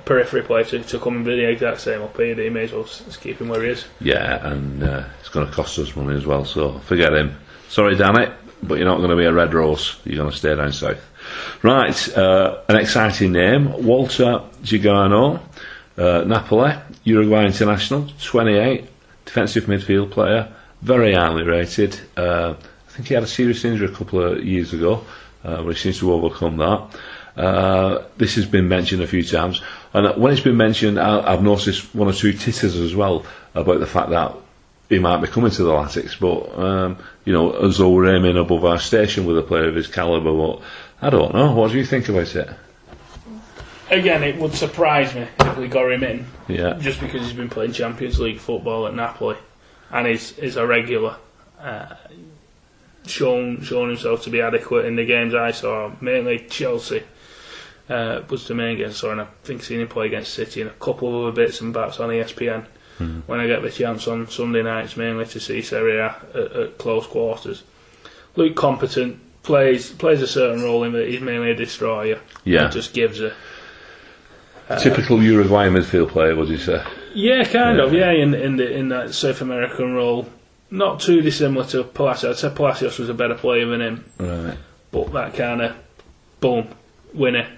periphery 0.09 0.43
player 0.43 0.65
to, 0.65 0.83
to 0.83 0.99
come 0.99 1.17
and 1.17 1.25
be 1.25 1.37
the 1.37 1.49
exact 1.49 1.81
same 1.81 2.03
up 2.03 2.17
here? 2.17 2.35
He 2.35 2.49
may 2.49 2.65
as 2.65 2.73
well 2.73 2.88
keep 3.21 3.41
him 3.41 3.49
where 3.49 3.62
he 3.62 3.71
is. 3.71 3.85
Yeah, 4.00 4.47
and 4.47 4.83
uh, 4.83 5.05
it's 5.21 5.29
going 5.29 5.47
to 5.47 5.53
cost 5.53 5.79
us 5.79 5.95
money 5.95 6.17
as 6.17 6.27
well. 6.27 6.45
So 6.45 6.79
forget 6.81 7.12
him. 7.12 7.37
Sorry, 7.69 7.95
damn 7.95 8.19
it, 8.19 8.33
but 8.62 8.79
you're 8.79 8.88
not 8.88 8.99
going 8.99 9.11
to 9.11 9.17
be 9.17 9.27
a 9.27 9.33
red 9.33 9.55
rose. 9.55 10.00
You're 10.05 10.17
going 10.17 10.31
to 10.31 10.37
stay 10.37 10.55
down 10.55 10.73
south. 10.73 11.00
Right, 11.62 12.17
uh, 12.17 12.62
an 12.69 12.77
exciting 12.77 13.33
name, 13.33 13.85
Walter 13.85 14.43
Gargano, 14.65 15.41
uh, 15.99 16.25
Napoli, 16.27 16.75
Uruguay 17.05 17.45
international, 17.45 18.09
28, 18.23 18.88
defensive 19.27 19.65
midfield 19.67 20.11
player 20.11 20.55
very 20.83 21.15
highly 21.15 21.43
rated. 21.43 21.99
Uh, 22.17 22.55
I 22.59 22.91
think 22.91 23.09
he 23.09 23.15
had 23.15 23.23
a 23.23 23.29
serious 23.29 23.65
injury 23.65 23.88
a 23.88 23.95
couple 23.95 24.23
of 24.23 24.45
years 24.45 24.73
ago, 24.73 25.05
uh, 25.45 25.62
but 25.62 25.71
he 25.71 25.75
seems 25.75 25.99
to 26.00 26.12
overcome 26.12 26.57
that. 26.59 26.97
Uh, 27.37 28.05
this 28.17 28.35
has 28.35 28.47
been 28.47 28.69
mentioned 28.69 29.03
a 29.03 29.07
few 29.07 29.23
times, 29.23 29.62
and 29.92 30.21
when 30.21 30.33
it's 30.33 30.42
been 30.42 30.57
mentioned, 30.57 30.99
I, 30.99 31.30
have 31.30 31.42
noticed 31.42 31.95
one 31.95 32.09
or 32.09 32.12
two 32.12 32.33
titters 32.33 32.76
as 32.76 32.95
well 32.95 33.25
about 33.54 33.80
the 33.80 33.87
fact 33.87 34.11
that 34.11 34.35
he 34.88 34.99
might 34.99 35.21
be 35.21 35.26
coming 35.26 35.50
to 35.50 35.62
the 35.62 35.70
Latics, 35.70 36.18
but 36.18 36.59
um, 36.59 36.98
you 37.24 37.33
know, 37.33 37.53
as 37.53 37.79
though 37.79 37.90
we're 37.90 38.14
aiming 38.14 38.37
above 38.37 38.64
our 38.64 38.79
station 38.79 39.27
with 39.27 39.38
a 39.38 39.42
player 39.42 39.68
of 39.68 39.74
his 39.74 39.87
calibre. 39.87 40.33
But 40.33 40.61
I 41.03 41.11
don't 41.11 41.35
know. 41.35 41.53
What 41.55 41.72
do 41.72 41.79
you 41.79 41.85
think 41.85 42.09
about 42.09 42.35
it? 42.35 42.48
Again, 43.90 44.22
it 44.22 44.37
would 44.37 44.55
surprise 44.55 45.14
me 45.14 45.27
if 45.40 45.57
we 45.57 45.68
got 45.68 45.90
him 45.90 46.05
in. 46.05 46.27
Yeah. 46.46 46.74
Just 46.79 47.01
because 47.01 47.22
he's 47.22 47.33
been 47.33 47.48
playing 47.48 47.72
Champions 47.72 48.20
League 48.20 48.38
football 48.38 48.87
at 48.87 48.94
Napoli 48.94 49.37
and 49.90 50.07
is 50.07 50.38
is 50.38 50.57
a 50.57 50.66
regular. 50.66 51.16
Uh, 51.59 51.94
shown 53.07 53.62
shown 53.62 53.88
himself 53.88 54.22
to 54.22 54.31
be 54.31 54.40
adequate 54.40 54.85
in 54.85 54.96
the 54.96 55.05
games 55.05 55.35
I 55.35 55.51
saw, 55.51 55.92
mainly 56.01 56.38
Chelsea. 56.38 57.03
Uh, 57.88 58.22
was 58.29 58.46
the 58.46 58.55
main 58.55 58.77
game 58.77 58.92
I 59.03 59.09
and 59.12 59.20
I 59.22 59.27
think 59.44 59.62
seen 59.62 59.81
him 59.81 59.88
play 59.88 60.07
against 60.07 60.35
City 60.35 60.61
and 60.61 60.68
a 60.68 60.74
couple 60.74 61.09
of 61.09 61.22
other 61.22 61.33
bits 61.33 61.62
and 61.62 61.72
bats 61.72 61.98
on 62.01 62.11
ESPN. 62.11 62.66
Mm-hmm. 62.98 63.20
When 63.20 63.40
I 63.40 63.46
get 63.46 63.62
the 63.62 63.70
chance 63.70 64.07
on 64.09 64.29
Sunday 64.29 64.62
nights, 64.62 64.96
mainly 64.96 65.24
to 65.24 65.40
see 65.40 65.62
Serie 65.62 65.98
A 65.98 66.16
at, 66.35 66.53
at 66.53 66.79
close 66.79 67.07
quarters, 67.07 67.62
Luke 68.37 68.57
competent 68.57 69.20
plays 69.42 69.90
plays 69.90 70.20
a 70.20 70.27
certain 70.27 70.62
role 70.62 70.85
in 70.85 70.92
that 70.92 71.09
he's 71.09 71.20
mainly 71.20 71.51
a 71.51 71.55
destroyer. 71.55 72.20
Yeah, 72.44 72.68
just 72.68 72.92
gives 72.92 73.20
a 73.20 73.35
uh, 74.68 74.79
typical 74.79 75.22
Uruguayan 75.22 75.72
midfield 75.72 76.11
player. 76.11 76.37
Would 76.37 76.48
you 76.48 76.59
say? 76.59 76.85
Yeah, 77.14 77.44
kind 77.44 77.79
yeah. 77.79 77.85
of. 77.85 77.92
Yeah, 77.94 78.11
in 78.11 78.35
in 78.35 78.57
the 78.57 78.70
in 78.70 78.88
that 78.90 79.14
South 79.14 79.40
American 79.40 79.94
role, 79.94 80.29
not 80.70 81.01
too 81.01 81.22
dissimilar 81.22 81.66
to 81.68 81.85
Palacios. 81.85 82.44
I'd 82.44 82.51
say 82.51 82.55
Palacios 82.55 82.98
was 82.98 83.09
a 83.09 83.14
better 83.14 83.35
player 83.35 83.66
than 83.66 83.81
him. 83.81 84.05
Right. 84.18 84.59
But 84.90 85.12
that 85.12 85.35
kind 85.35 85.62
of 85.62 85.77
boom, 86.40 86.68
winner. 87.14 87.48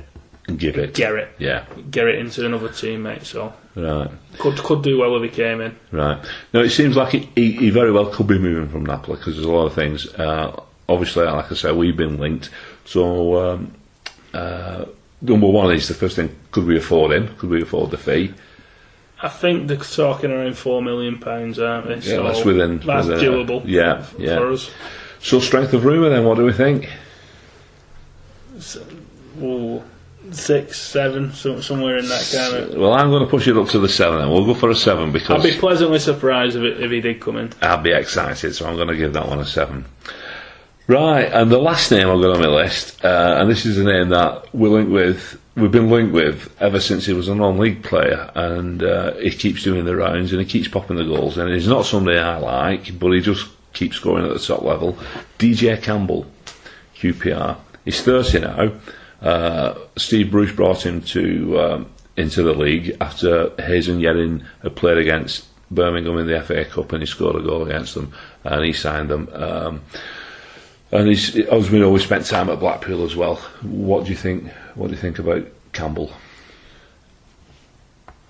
Give 0.56 0.76
it. 0.76 0.94
Get. 0.94 1.28
Yeah. 1.38 1.64
Garrett 1.90 2.18
into 2.18 2.44
another 2.44 2.68
teammate. 2.68 3.24
So. 3.24 3.52
Right. 3.74 4.10
Could 4.38 4.58
could 4.58 4.82
do 4.82 4.98
well 4.98 5.16
if 5.16 5.22
he 5.22 5.28
came 5.28 5.60
in. 5.60 5.76
Right. 5.90 6.24
No, 6.52 6.60
it 6.60 6.70
seems 6.70 6.96
like 6.96 7.12
he, 7.12 7.28
he, 7.34 7.70
very 7.70 7.92
well 7.92 8.06
could 8.06 8.26
be 8.26 8.38
moving 8.38 8.68
from 8.68 8.84
Napoli 8.84 9.16
because 9.16 9.34
there's 9.36 9.46
a 9.46 9.50
lot 9.50 9.66
of 9.66 9.74
things. 9.74 10.06
Uh, 10.14 10.60
obviously, 10.88 11.24
like 11.24 11.50
I 11.50 11.54
said, 11.54 11.76
we've 11.76 11.96
been 11.96 12.18
linked. 12.18 12.50
So. 12.84 13.52
Um, 13.52 13.74
uh, 14.32 14.84
number 15.20 15.48
one 15.48 15.72
is 15.72 15.88
the 15.88 15.94
first 15.94 16.16
thing: 16.16 16.34
could 16.50 16.66
we 16.66 16.76
afford 16.76 17.12
him? 17.12 17.34
Could 17.36 17.50
we 17.50 17.62
afford 17.62 17.90
the 17.90 17.98
fee? 17.98 18.32
I 19.22 19.28
think 19.28 19.68
they're 19.68 19.76
talking 19.76 20.30
around 20.30 20.56
four 20.56 20.82
million 20.82 21.18
pounds, 21.18 21.58
aren't 21.58 21.88
they? 21.88 21.96
Yeah, 21.96 22.16
so 22.16 22.22
that's 22.24 22.44
within. 22.44 22.78
That's 22.78 23.06
within, 23.06 23.24
doable. 23.24 23.62
Yeah, 23.66 24.06
yeah. 24.18 24.36
For 24.36 24.52
us. 24.52 24.70
So 25.20 25.40
strength 25.40 25.74
of 25.74 25.84
rumour, 25.84 26.08
then, 26.08 26.24
what 26.24 26.38
do 26.38 26.44
we 26.44 26.52
think? 26.52 26.88
So, 28.58 28.82
ooh, 29.42 29.82
six, 30.32 30.80
seven, 30.80 31.32
so, 31.32 31.60
somewhere 31.60 31.98
in 31.98 32.08
that 32.08 32.30
kind 32.34 32.72
of. 32.72 32.78
Well, 32.78 32.92
I'm 32.92 33.10
going 33.10 33.24
to 33.24 33.30
push 33.30 33.48
it 33.48 33.56
up 33.56 33.68
to 33.68 33.78
the 33.78 33.88
seven. 33.88 34.20
and 34.20 34.30
we'll 34.30 34.46
go 34.46 34.54
for 34.54 34.70
a 34.70 34.76
seven 34.76 35.12
because 35.12 35.44
I'd 35.44 35.52
be 35.54 35.58
pleasantly 35.58 35.98
surprised 35.98 36.56
if, 36.56 36.62
it, 36.62 36.82
if 36.82 36.90
he 36.90 37.00
did 37.00 37.20
come 37.20 37.36
in. 37.36 37.52
I'd 37.62 37.82
be 37.82 37.92
excited, 37.92 38.54
so 38.54 38.66
I'm 38.66 38.76
going 38.76 38.88
to 38.88 38.96
give 38.96 39.12
that 39.14 39.28
one 39.28 39.40
a 39.40 39.46
seven. 39.46 39.84
Right, 40.86 41.30
and 41.32 41.50
the 41.50 41.58
last 41.58 41.90
name 41.90 42.08
I've 42.08 42.20
got 42.20 42.34
on 42.34 42.40
my 42.40 42.48
list, 42.48 43.04
uh, 43.04 43.36
and 43.38 43.48
this 43.48 43.64
is 43.64 43.78
a 43.78 43.84
name 43.84 44.08
that 44.08 44.52
we're 44.52 44.70
linked 44.70 44.90
with 44.90 45.40
we've 45.56 45.70
been 45.70 45.90
linked 45.90 46.12
with 46.12 46.54
ever 46.60 46.80
since 46.80 47.06
he 47.06 47.12
was 47.12 47.28
a 47.28 47.34
non-league 47.34 47.82
player, 47.82 48.30
and 48.34 48.82
uh, 48.82 49.14
he 49.14 49.30
keeps 49.30 49.62
doing 49.62 49.84
the 49.84 49.96
rounds 49.96 50.32
and 50.32 50.40
he 50.40 50.46
keeps 50.46 50.68
popping 50.68 50.96
the 50.96 51.04
goals. 51.04 51.38
And 51.38 51.52
he's 51.52 51.68
not 51.68 51.86
somebody 51.86 52.18
I 52.18 52.38
like, 52.38 52.98
but 52.98 53.12
he 53.12 53.20
just 53.20 53.48
keeps 53.72 53.96
scoring 53.96 54.26
at 54.26 54.32
the 54.32 54.38
top 54.38 54.62
level. 54.62 54.98
DJ 55.38 55.80
Campbell, 55.80 56.26
QPR. 56.96 57.56
He's 57.84 58.02
30 58.02 58.40
now. 58.40 58.72
Uh, 59.20 59.74
Steve 59.96 60.30
Bruce 60.30 60.52
brought 60.52 60.85
him 60.85 61.02
to 61.02 61.61
um, 61.61 61.90
into 62.16 62.42
the 62.42 62.54
league 62.54 62.96
after 63.00 63.50
Hazen 63.62 64.00
Yedin 64.00 64.44
had 64.62 64.76
played 64.76 64.98
against 64.98 65.46
Birmingham 65.70 66.18
in 66.18 66.26
the 66.26 66.40
FA 66.40 66.64
Cup 66.64 66.92
and 66.92 67.02
he 67.02 67.06
scored 67.06 67.37
a 67.37 67.42
goal 67.42 67.66
against 67.66 67.94
them 67.94 68.12
and 68.44 68.64
he 68.64 68.72
signed 68.72 69.09
them. 69.09 69.28
Um, 69.33 69.83
and 70.92 71.09
he's, 71.09 71.37
as 71.37 71.70
we 71.70 71.78
know, 71.78 71.90
we 71.90 72.00
spent 72.00 72.26
time 72.26 72.50
at 72.50 72.59
Blackpool 72.59 73.04
as 73.04 73.14
well. 73.14 73.37
What 73.62 74.04
do 74.04 74.11
you 74.11 74.16
think? 74.16 74.50
What 74.74 74.88
do 74.88 74.94
you 74.94 75.00
think 75.00 75.18
about 75.18 75.46
Campbell? 75.72 76.11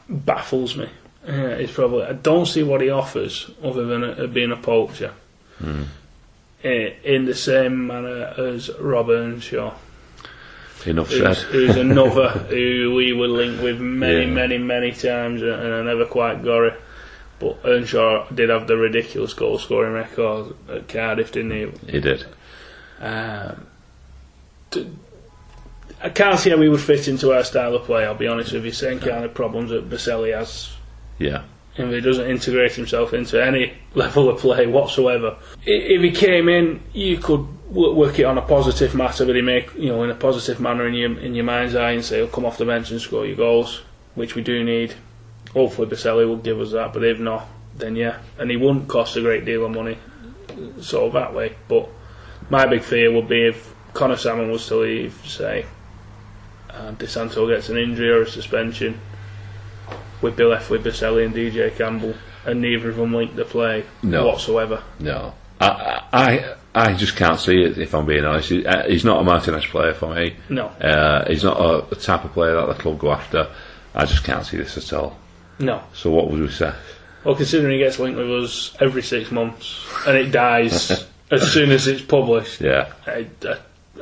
Baffles 0.08 0.76
me. 0.76 0.88
Yeah, 1.26 1.48
it's 1.48 1.72
probably. 1.72 2.04
I 2.04 2.12
don't 2.12 2.46
see 2.46 2.62
what 2.62 2.82
he 2.82 2.90
offers 2.90 3.50
other 3.62 3.86
than 3.86 4.04
a, 4.04 4.26
being 4.26 4.52
a 4.52 4.56
poacher. 4.56 5.14
Mm. 5.62 5.86
In 6.62 7.24
the 7.24 7.34
same 7.34 7.86
manner 7.86 8.34
as 8.36 8.70
Rob 8.78 9.08
Earnshaw. 9.08 9.74
Enough 10.86 11.10
who's, 11.10 11.42
who's 11.42 11.76
another 11.76 12.30
who 12.30 12.94
we 12.94 13.12
were 13.12 13.28
linked 13.28 13.62
with 13.62 13.80
many, 13.80 14.24
yeah. 14.24 14.30
many, 14.30 14.58
many 14.58 14.92
times, 14.92 15.42
and 15.42 15.74
I 15.74 15.82
never 15.82 16.06
quite 16.06 16.42
got 16.42 16.64
it. 16.64 16.80
But 17.38 17.58
Earnshaw 17.64 18.28
did 18.30 18.50
have 18.50 18.66
the 18.66 18.76
ridiculous 18.76 19.32
goal 19.32 19.58
scoring 19.58 19.94
record 19.94 20.54
at 20.68 20.88
Cardiff, 20.88 21.32
didn't 21.32 21.50
he? 21.52 21.92
He 21.92 22.00
did. 22.00 22.26
Um, 23.00 23.66
to, 24.72 24.94
I 26.02 26.10
can't 26.10 26.38
see 26.38 26.50
how 26.50 26.56
we 26.56 26.68
would 26.68 26.80
fit 26.80 27.08
into 27.08 27.32
our 27.32 27.44
style 27.44 27.74
of 27.74 27.84
play. 27.84 28.04
I'll 28.04 28.14
be 28.14 28.26
honest 28.26 28.52
with 28.52 28.64
you. 28.64 28.72
Same 28.72 29.00
kind 29.00 29.24
of 29.24 29.34
problems 29.34 29.70
that 29.70 29.88
Boselli 29.88 30.36
has. 30.36 30.70
Yeah. 31.18 31.44
If 31.76 31.90
he 31.90 32.00
doesn't 32.00 32.28
integrate 32.28 32.72
himself 32.72 33.14
into 33.14 33.42
any 33.42 33.74
level 33.94 34.28
of 34.28 34.40
play 34.40 34.66
whatsoever, 34.66 35.36
if 35.64 36.02
he 36.02 36.10
came 36.10 36.48
in, 36.48 36.82
you 36.92 37.18
could 37.18 37.46
work 37.70 38.18
it 38.18 38.24
on 38.24 38.38
a 38.38 38.42
positive 38.42 38.94
matter, 38.94 39.24
but 39.24 39.36
he 39.36 39.42
make 39.42 39.72
you 39.74 39.88
know 39.88 40.02
in 40.02 40.10
a 40.10 40.14
positive 40.14 40.60
manner 40.60 40.86
in 40.86 40.94
your 40.94 41.18
in 41.20 41.34
your 41.34 41.44
mind's 41.44 41.74
eye 41.74 41.92
and 41.92 42.04
say, 42.04 42.18
"He'll 42.18 42.28
come 42.28 42.44
off 42.44 42.58
the 42.58 42.64
bench 42.64 42.90
and 42.90 43.00
score 43.00 43.24
your 43.24 43.36
goals," 43.36 43.82
which 44.14 44.34
we 44.34 44.42
do 44.42 44.64
need. 44.64 44.94
Hopefully, 45.52 45.88
Boselli 45.88 46.26
will 46.26 46.36
give 46.36 46.60
us 46.60 46.72
that, 46.72 46.92
but 46.92 47.04
if 47.04 47.18
not, 47.18 47.48
then 47.76 47.96
yeah, 47.96 48.18
and 48.38 48.50
he 48.50 48.56
wouldn't 48.56 48.88
cost 48.88 49.16
a 49.16 49.20
great 49.20 49.44
deal 49.44 49.64
of 49.64 49.72
money, 49.72 49.98
sort 50.80 51.06
of 51.06 51.12
that 51.14 51.34
way. 51.34 51.54
But 51.68 51.88
my 52.48 52.66
big 52.66 52.82
fear 52.82 53.12
would 53.12 53.28
be 53.28 53.46
if 53.46 53.74
Conor 53.94 54.16
Sammon 54.16 54.50
was 54.50 54.66
to 54.68 54.76
leave, 54.76 55.20
say, 55.24 55.66
and 56.68 56.98
Di 56.98 57.06
Santo 57.06 57.48
gets 57.48 57.68
an 57.68 57.78
injury 57.78 58.10
or 58.10 58.22
a 58.22 58.28
suspension, 58.28 59.00
we'd 60.22 60.36
be 60.36 60.44
left 60.44 60.70
with 60.70 60.84
Boselli 60.84 61.24
and 61.24 61.34
DJ 61.34 61.76
Campbell, 61.76 62.14
and 62.46 62.60
neither 62.60 62.90
of 62.90 62.96
them 62.96 63.12
linked 63.14 63.36
the 63.36 63.44
play 63.44 63.84
No. 64.02 64.26
whatsoever. 64.26 64.82
No, 64.98 65.34
I, 65.60 66.02
I, 66.12 66.54
I 66.74 66.92
just 66.94 67.16
can't 67.16 67.38
see 67.38 67.62
it. 67.62 67.78
If 67.78 67.94
I'm 67.94 68.06
being 68.06 68.24
honest, 68.24 68.52
uh, 68.52 68.84
he's 68.86 69.04
not 69.04 69.20
a 69.20 69.24
Martinez 69.24 69.66
player 69.66 69.92
for 69.94 70.14
me. 70.14 70.36
No, 70.48 70.66
Uh, 70.66 71.26
he's 71.28 71.44
not 71.44 71.58
a, 71.60 71.84
the 71.88 71.96
type 71.96 72.24
of 72.24 72.32
player 72.32 72.54
that 72.54 72.66
the 72.68 72.74
club 72.82 72.98
go 72.98 73.12
after. 73.12 73.48
I 73.94 74.04
just 74.06 74.24
can't 74.24 74.44
see 74.46 74.56
this 74.56 74.76
at 74.78 74.92
all. 74.92 75.16
no. 75.58 75.82
So 75.94 76.10
what 76.10 76.30
would 76.30 76.40
we 76.40 76.48
say? 76.50 76.72
Well, 77.24 77.34
considering 77.34 77.72
he 77.72 77.78
gets 77.78 77.98
linked 77.98 78.16
with 78.18 78.30
us 78.44 78.74
every 78.80 79.02
six 79.02 79.30
months 79.30 79.84
and 80.06 80.16
it 80.16 80.30
dies 80.30 80.90
as 81.30 81.52
soon 81.52 81.70
as 81.70 81.86
it's 81.86 82.00
published, 82.02 82.60
Yeah, 82.62 82.92
a, 83.06 83.26
a, 83.44 83.58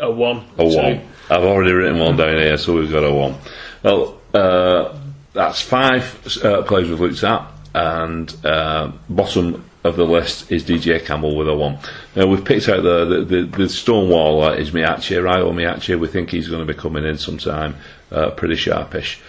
a 0.07 0.11
one, 0.11 0.45
a 0.57 0.63
two. 0.71 0.77
one. 0.77 1.01
I've 1.31 1.43
already 1.43 1.73
written 1.73 1.99
one 1.99 2.17
down 2.17 2.37
here, 2.37 2.57
so 2.59 2.75
we've 2.75 2.93
got 2.93 3.03
a 3.03 3.13
one. 3.13 3.35
Well, 3.83 4.21
uh, 4.33 4.97
that's 5.39 5.61
five 5.61 6.45
uh, 6.45 6.63
players 6.63 6.91
we've 6.91 7.01
looked 7.01 7.23
at, 7.23 7.49
and 7.73 8.35
uh, 8.45 8.91
bottom 9.09 9.65
of 9.85 9.95
the 9.95 10.05
list 10.05 10.51
is 10.51 10.65
DJ 10.65 11.05
Campbell 11.05 11.37
with 11.37 11.49
a 11.49 11.55
one. 11.55 11.79
Now 12.17 12.27
we've 12.27 12.45
picked 12.45 12.69
out 12.69 12.83
the 12.83 13.05
the, 13.05 13.25
the, 13.25 13.43
the 13.43 13.65
Stonewaller 13.65 14.59
is 14.59 14.73
Miyaichi, 14.73 15.23
Ryo 15.23 15.53
Miyaichi. 15.53 15.99
We 15.99 16.09
think 16.09 16.31
he's 16.31 16.49
going 16.49 16.67
to 16.67 16.73
be 16.73 16.79
coming 16.79 17.05
in 17.05 17.19
sometime, 17.19 17.77
uh, 18.11 18.31
pretty 18.31 18.57
sharpish. 18.57 19.21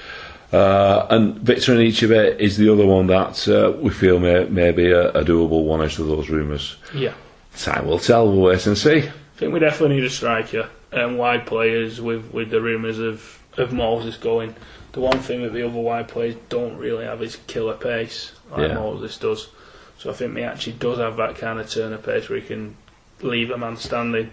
Uh, 0.51 1.05
and 1.11 1.37
Victor 1.37 1.75
Anichebe 1.75 2.39
is 2.39 2.57
the 2.57 2.73
other 2.73 2.87
one 2.87 3.05
that 3.05 3.47
uh, 3.47 3.71
we 3.79 3.91
feel 3.91 4.17
may, 4.19 4.45
may 4.45 4.71
be 4.71 4.89
a, 4.89 5.11
a 5.11 5.23
doable 5.23 5.63
one 5.63 5.81
out 5.81 5.99
of 5.99 6.07
those 6.07 6.27
rumours. 6.27 6.75
Yeah. 6.91 7.13
Time 7.55 7.85
will 7.85 7.99
tell. 7.99 8.27
We'll 8.27 8.41
wait 8.41 8.65
and 8.65 8.75
see. 8.75 9.03
I 9.07 9.11
think 9.37 9.53
we 9.53 9.59
definitely 9.59 9.97
need 9.97 10.05
a 10.05 10.09
striker 10.09 10.71
and 10.91 11.19
wide 11.19 11.45
players 11.45 12.01
with, 12.01 12.33
with 12.33 12.49
the 12.49 12.61
rumours 12.61 12.97
of, 12.97 13.43
of 13.57 13.71
Moses 13.73 14.17
going. 14.17 14.55
The 14.91 14.99
one 15.01 15.19
thing 15.19 15.43
that 15.43 15.53
the 15.53 15.63
other 15.67 15.79
wide 15.79 16.07
players 16.07 16.35
don't 16.49 16.77
really 16.77 17.05
have 17.05 17.21
is 17.21 17.35
killer 17.47 17.75
pace 17.75 18.31
like 18.51 18.69
Yeah. 18.69 18.73
Moses 18.75 19.17
does. 19.17 19.49
So 19.99 20.09
I 20.09 20.13
think 20.13 20.35
he 20.37 20.43
actually 20.43 20.73
does 20.73 20.97
have 20.97 21.17
that 21.17 21.35
kind 21.35 21.59
of 21.59 21.69
turn 21.69 21.93
of 21.93 22.03
pace 22.03 22.29
where 22.29 22.39
he 22.39 22.45
can 22.47 22.75
leave 23.21 23.51
a 23.51 23.57
man 23.57 23.77
standing. 23.77 24.31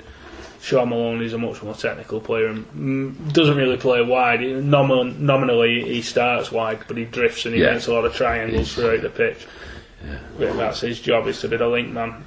Sean 0.63 0.89
Malone 0.89 1.23
is 1.23 1.33
a 1.35 1.39
much 1.39 1.63
more 1.63 1.75
technical 1.75 2.21
player 2.21 2.47
and 2.47 2.65
mm, 2.75 3.33
doesn't 3.33 3.57
really 3.57 3.77
play 3.77 4.01
wide. 4.03 4.41
He- 4.41 4.47
Nomin- 4.53 5.19
nominally, 5.19 5.83
he 5.85 6.03
starts 6.03 6.51
wide, 6.51 6.79
but 6.89 6.97
he 6.97 7.05
drifts 7.05 7.45
and 7.45 7.55
he 7.55 7.61
Yeah. 7.61 7.73
makes 7.75 7.87
a 7.89 7.93
lot 7.93 8.05
of 8.05 8.15
triangles 8.15 8.75
throughout 8.75 9.03
the 9.03 9.11
pitch. 9.11 9.47
But 10.39 10.57
That's 10.57 10.81
his 10.81 11.01
job, 11.01 11.27
is 11.27 11.41
to 11.41 11.49
be 11.49 11.57
the 11.57 11.69
link 11.69 11.91
man. 11.93 12.25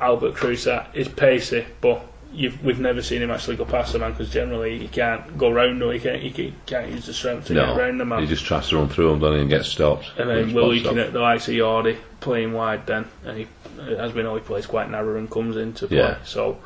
Albert 0.00 0.34
Crusat 0.34 0.86
is 0.94 1.08
pacey, 1.08 1.66
but 1.80 2.02
you've, 2.32 2.62
we've 2.64 2.78
never 2.80 3.02
seen 3.02 3.22
him 3.22 3.30
actually 3.30 3.56
go 3.56 3.64
past 3.64 3.92
the 3.92 3.98
man 3.98 4.12
because 4.12 4.30
generally 4.30 4.78
he 4.78 4.88
can't 4.88 5.36
go 5.38 5.50
round 5.50 5.82
or 5.82 5.92
he 5.92 5.98
can't, 6.00 6.20
he 6.22 6.52
can't- 6.66 6.90
use 6.90 7.06
the 7.06 7.12
strength 7.14 7.46
to 7.46 7.54
get 7.54 7.76
round 7.76 7.98
the 8.00 8.04
man. 8.04 8.20
he 8.20 8.26
just 8.26 8.44
tries 8.44 8.68
to 8.68 8.76
run 8.76 8.88
through 8.88 9.10
them, 9.10 9.20
doesn't 9.20 9.34
he, 9.36 9.40
and 9.42 9.50
get 9.50 9.64
stopped. 9.64 10.10
And 10.18 10.28
then 10.28 10.52
we're 10.54 10.62
looking 10.62 10.98
at 10.98 11.12
the 11.12 11.20
likes 11.20 11.48
of 11.48 11.54
Yardy 11.54 11.96
playing 12.20 12.52
wide 12.52 12.86
then, 12.86 13.06
and 13.24 13.38
he, 13.38 13.46
as 13.96 14.12
we 14.12 14.22
know, 14.22 14.34
he 14.34 14.40
plays 14.40 14.66
quite 14.66 14.90
narrow 14.90 15.16
and 15.18 15.30
comes 15.30 15.56
into 15.56 15.86
play. 15.86 15.96
Yeah. 15.98 16.18
So, 16.24 16.58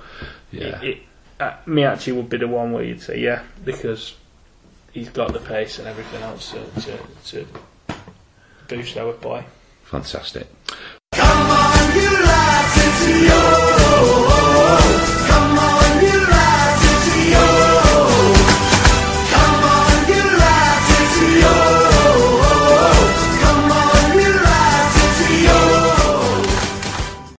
Yeah. 0.50 0.80
it, 0.82 0.84
it, 0.84 0.98
uh, 1.40 1.54
Miyaichi 1.66 2.14
would 2.14 2.28
be 2.28 2.36
the 2.38 2.48
one 2.48 2.72
where 2.72 2.84
you'd 2.84 3.00
say, 3.02 3.18
yeah, 3.20 3.42
because 3.64 4.14
he's 4.92 5.08
got 5.08 5.32
the 5.32 5.40
pace 5.40 5.78
and 5.78 5.88
everything 5.88 6.22
else 6.22 6.52
to, 6.52 6.80
to, 6.82 6.98
to 7.26 7.46
boost 8.68 8.96
our 8.96 9.12
play. 9.12 9.44
Fantastic. 9.84 10.46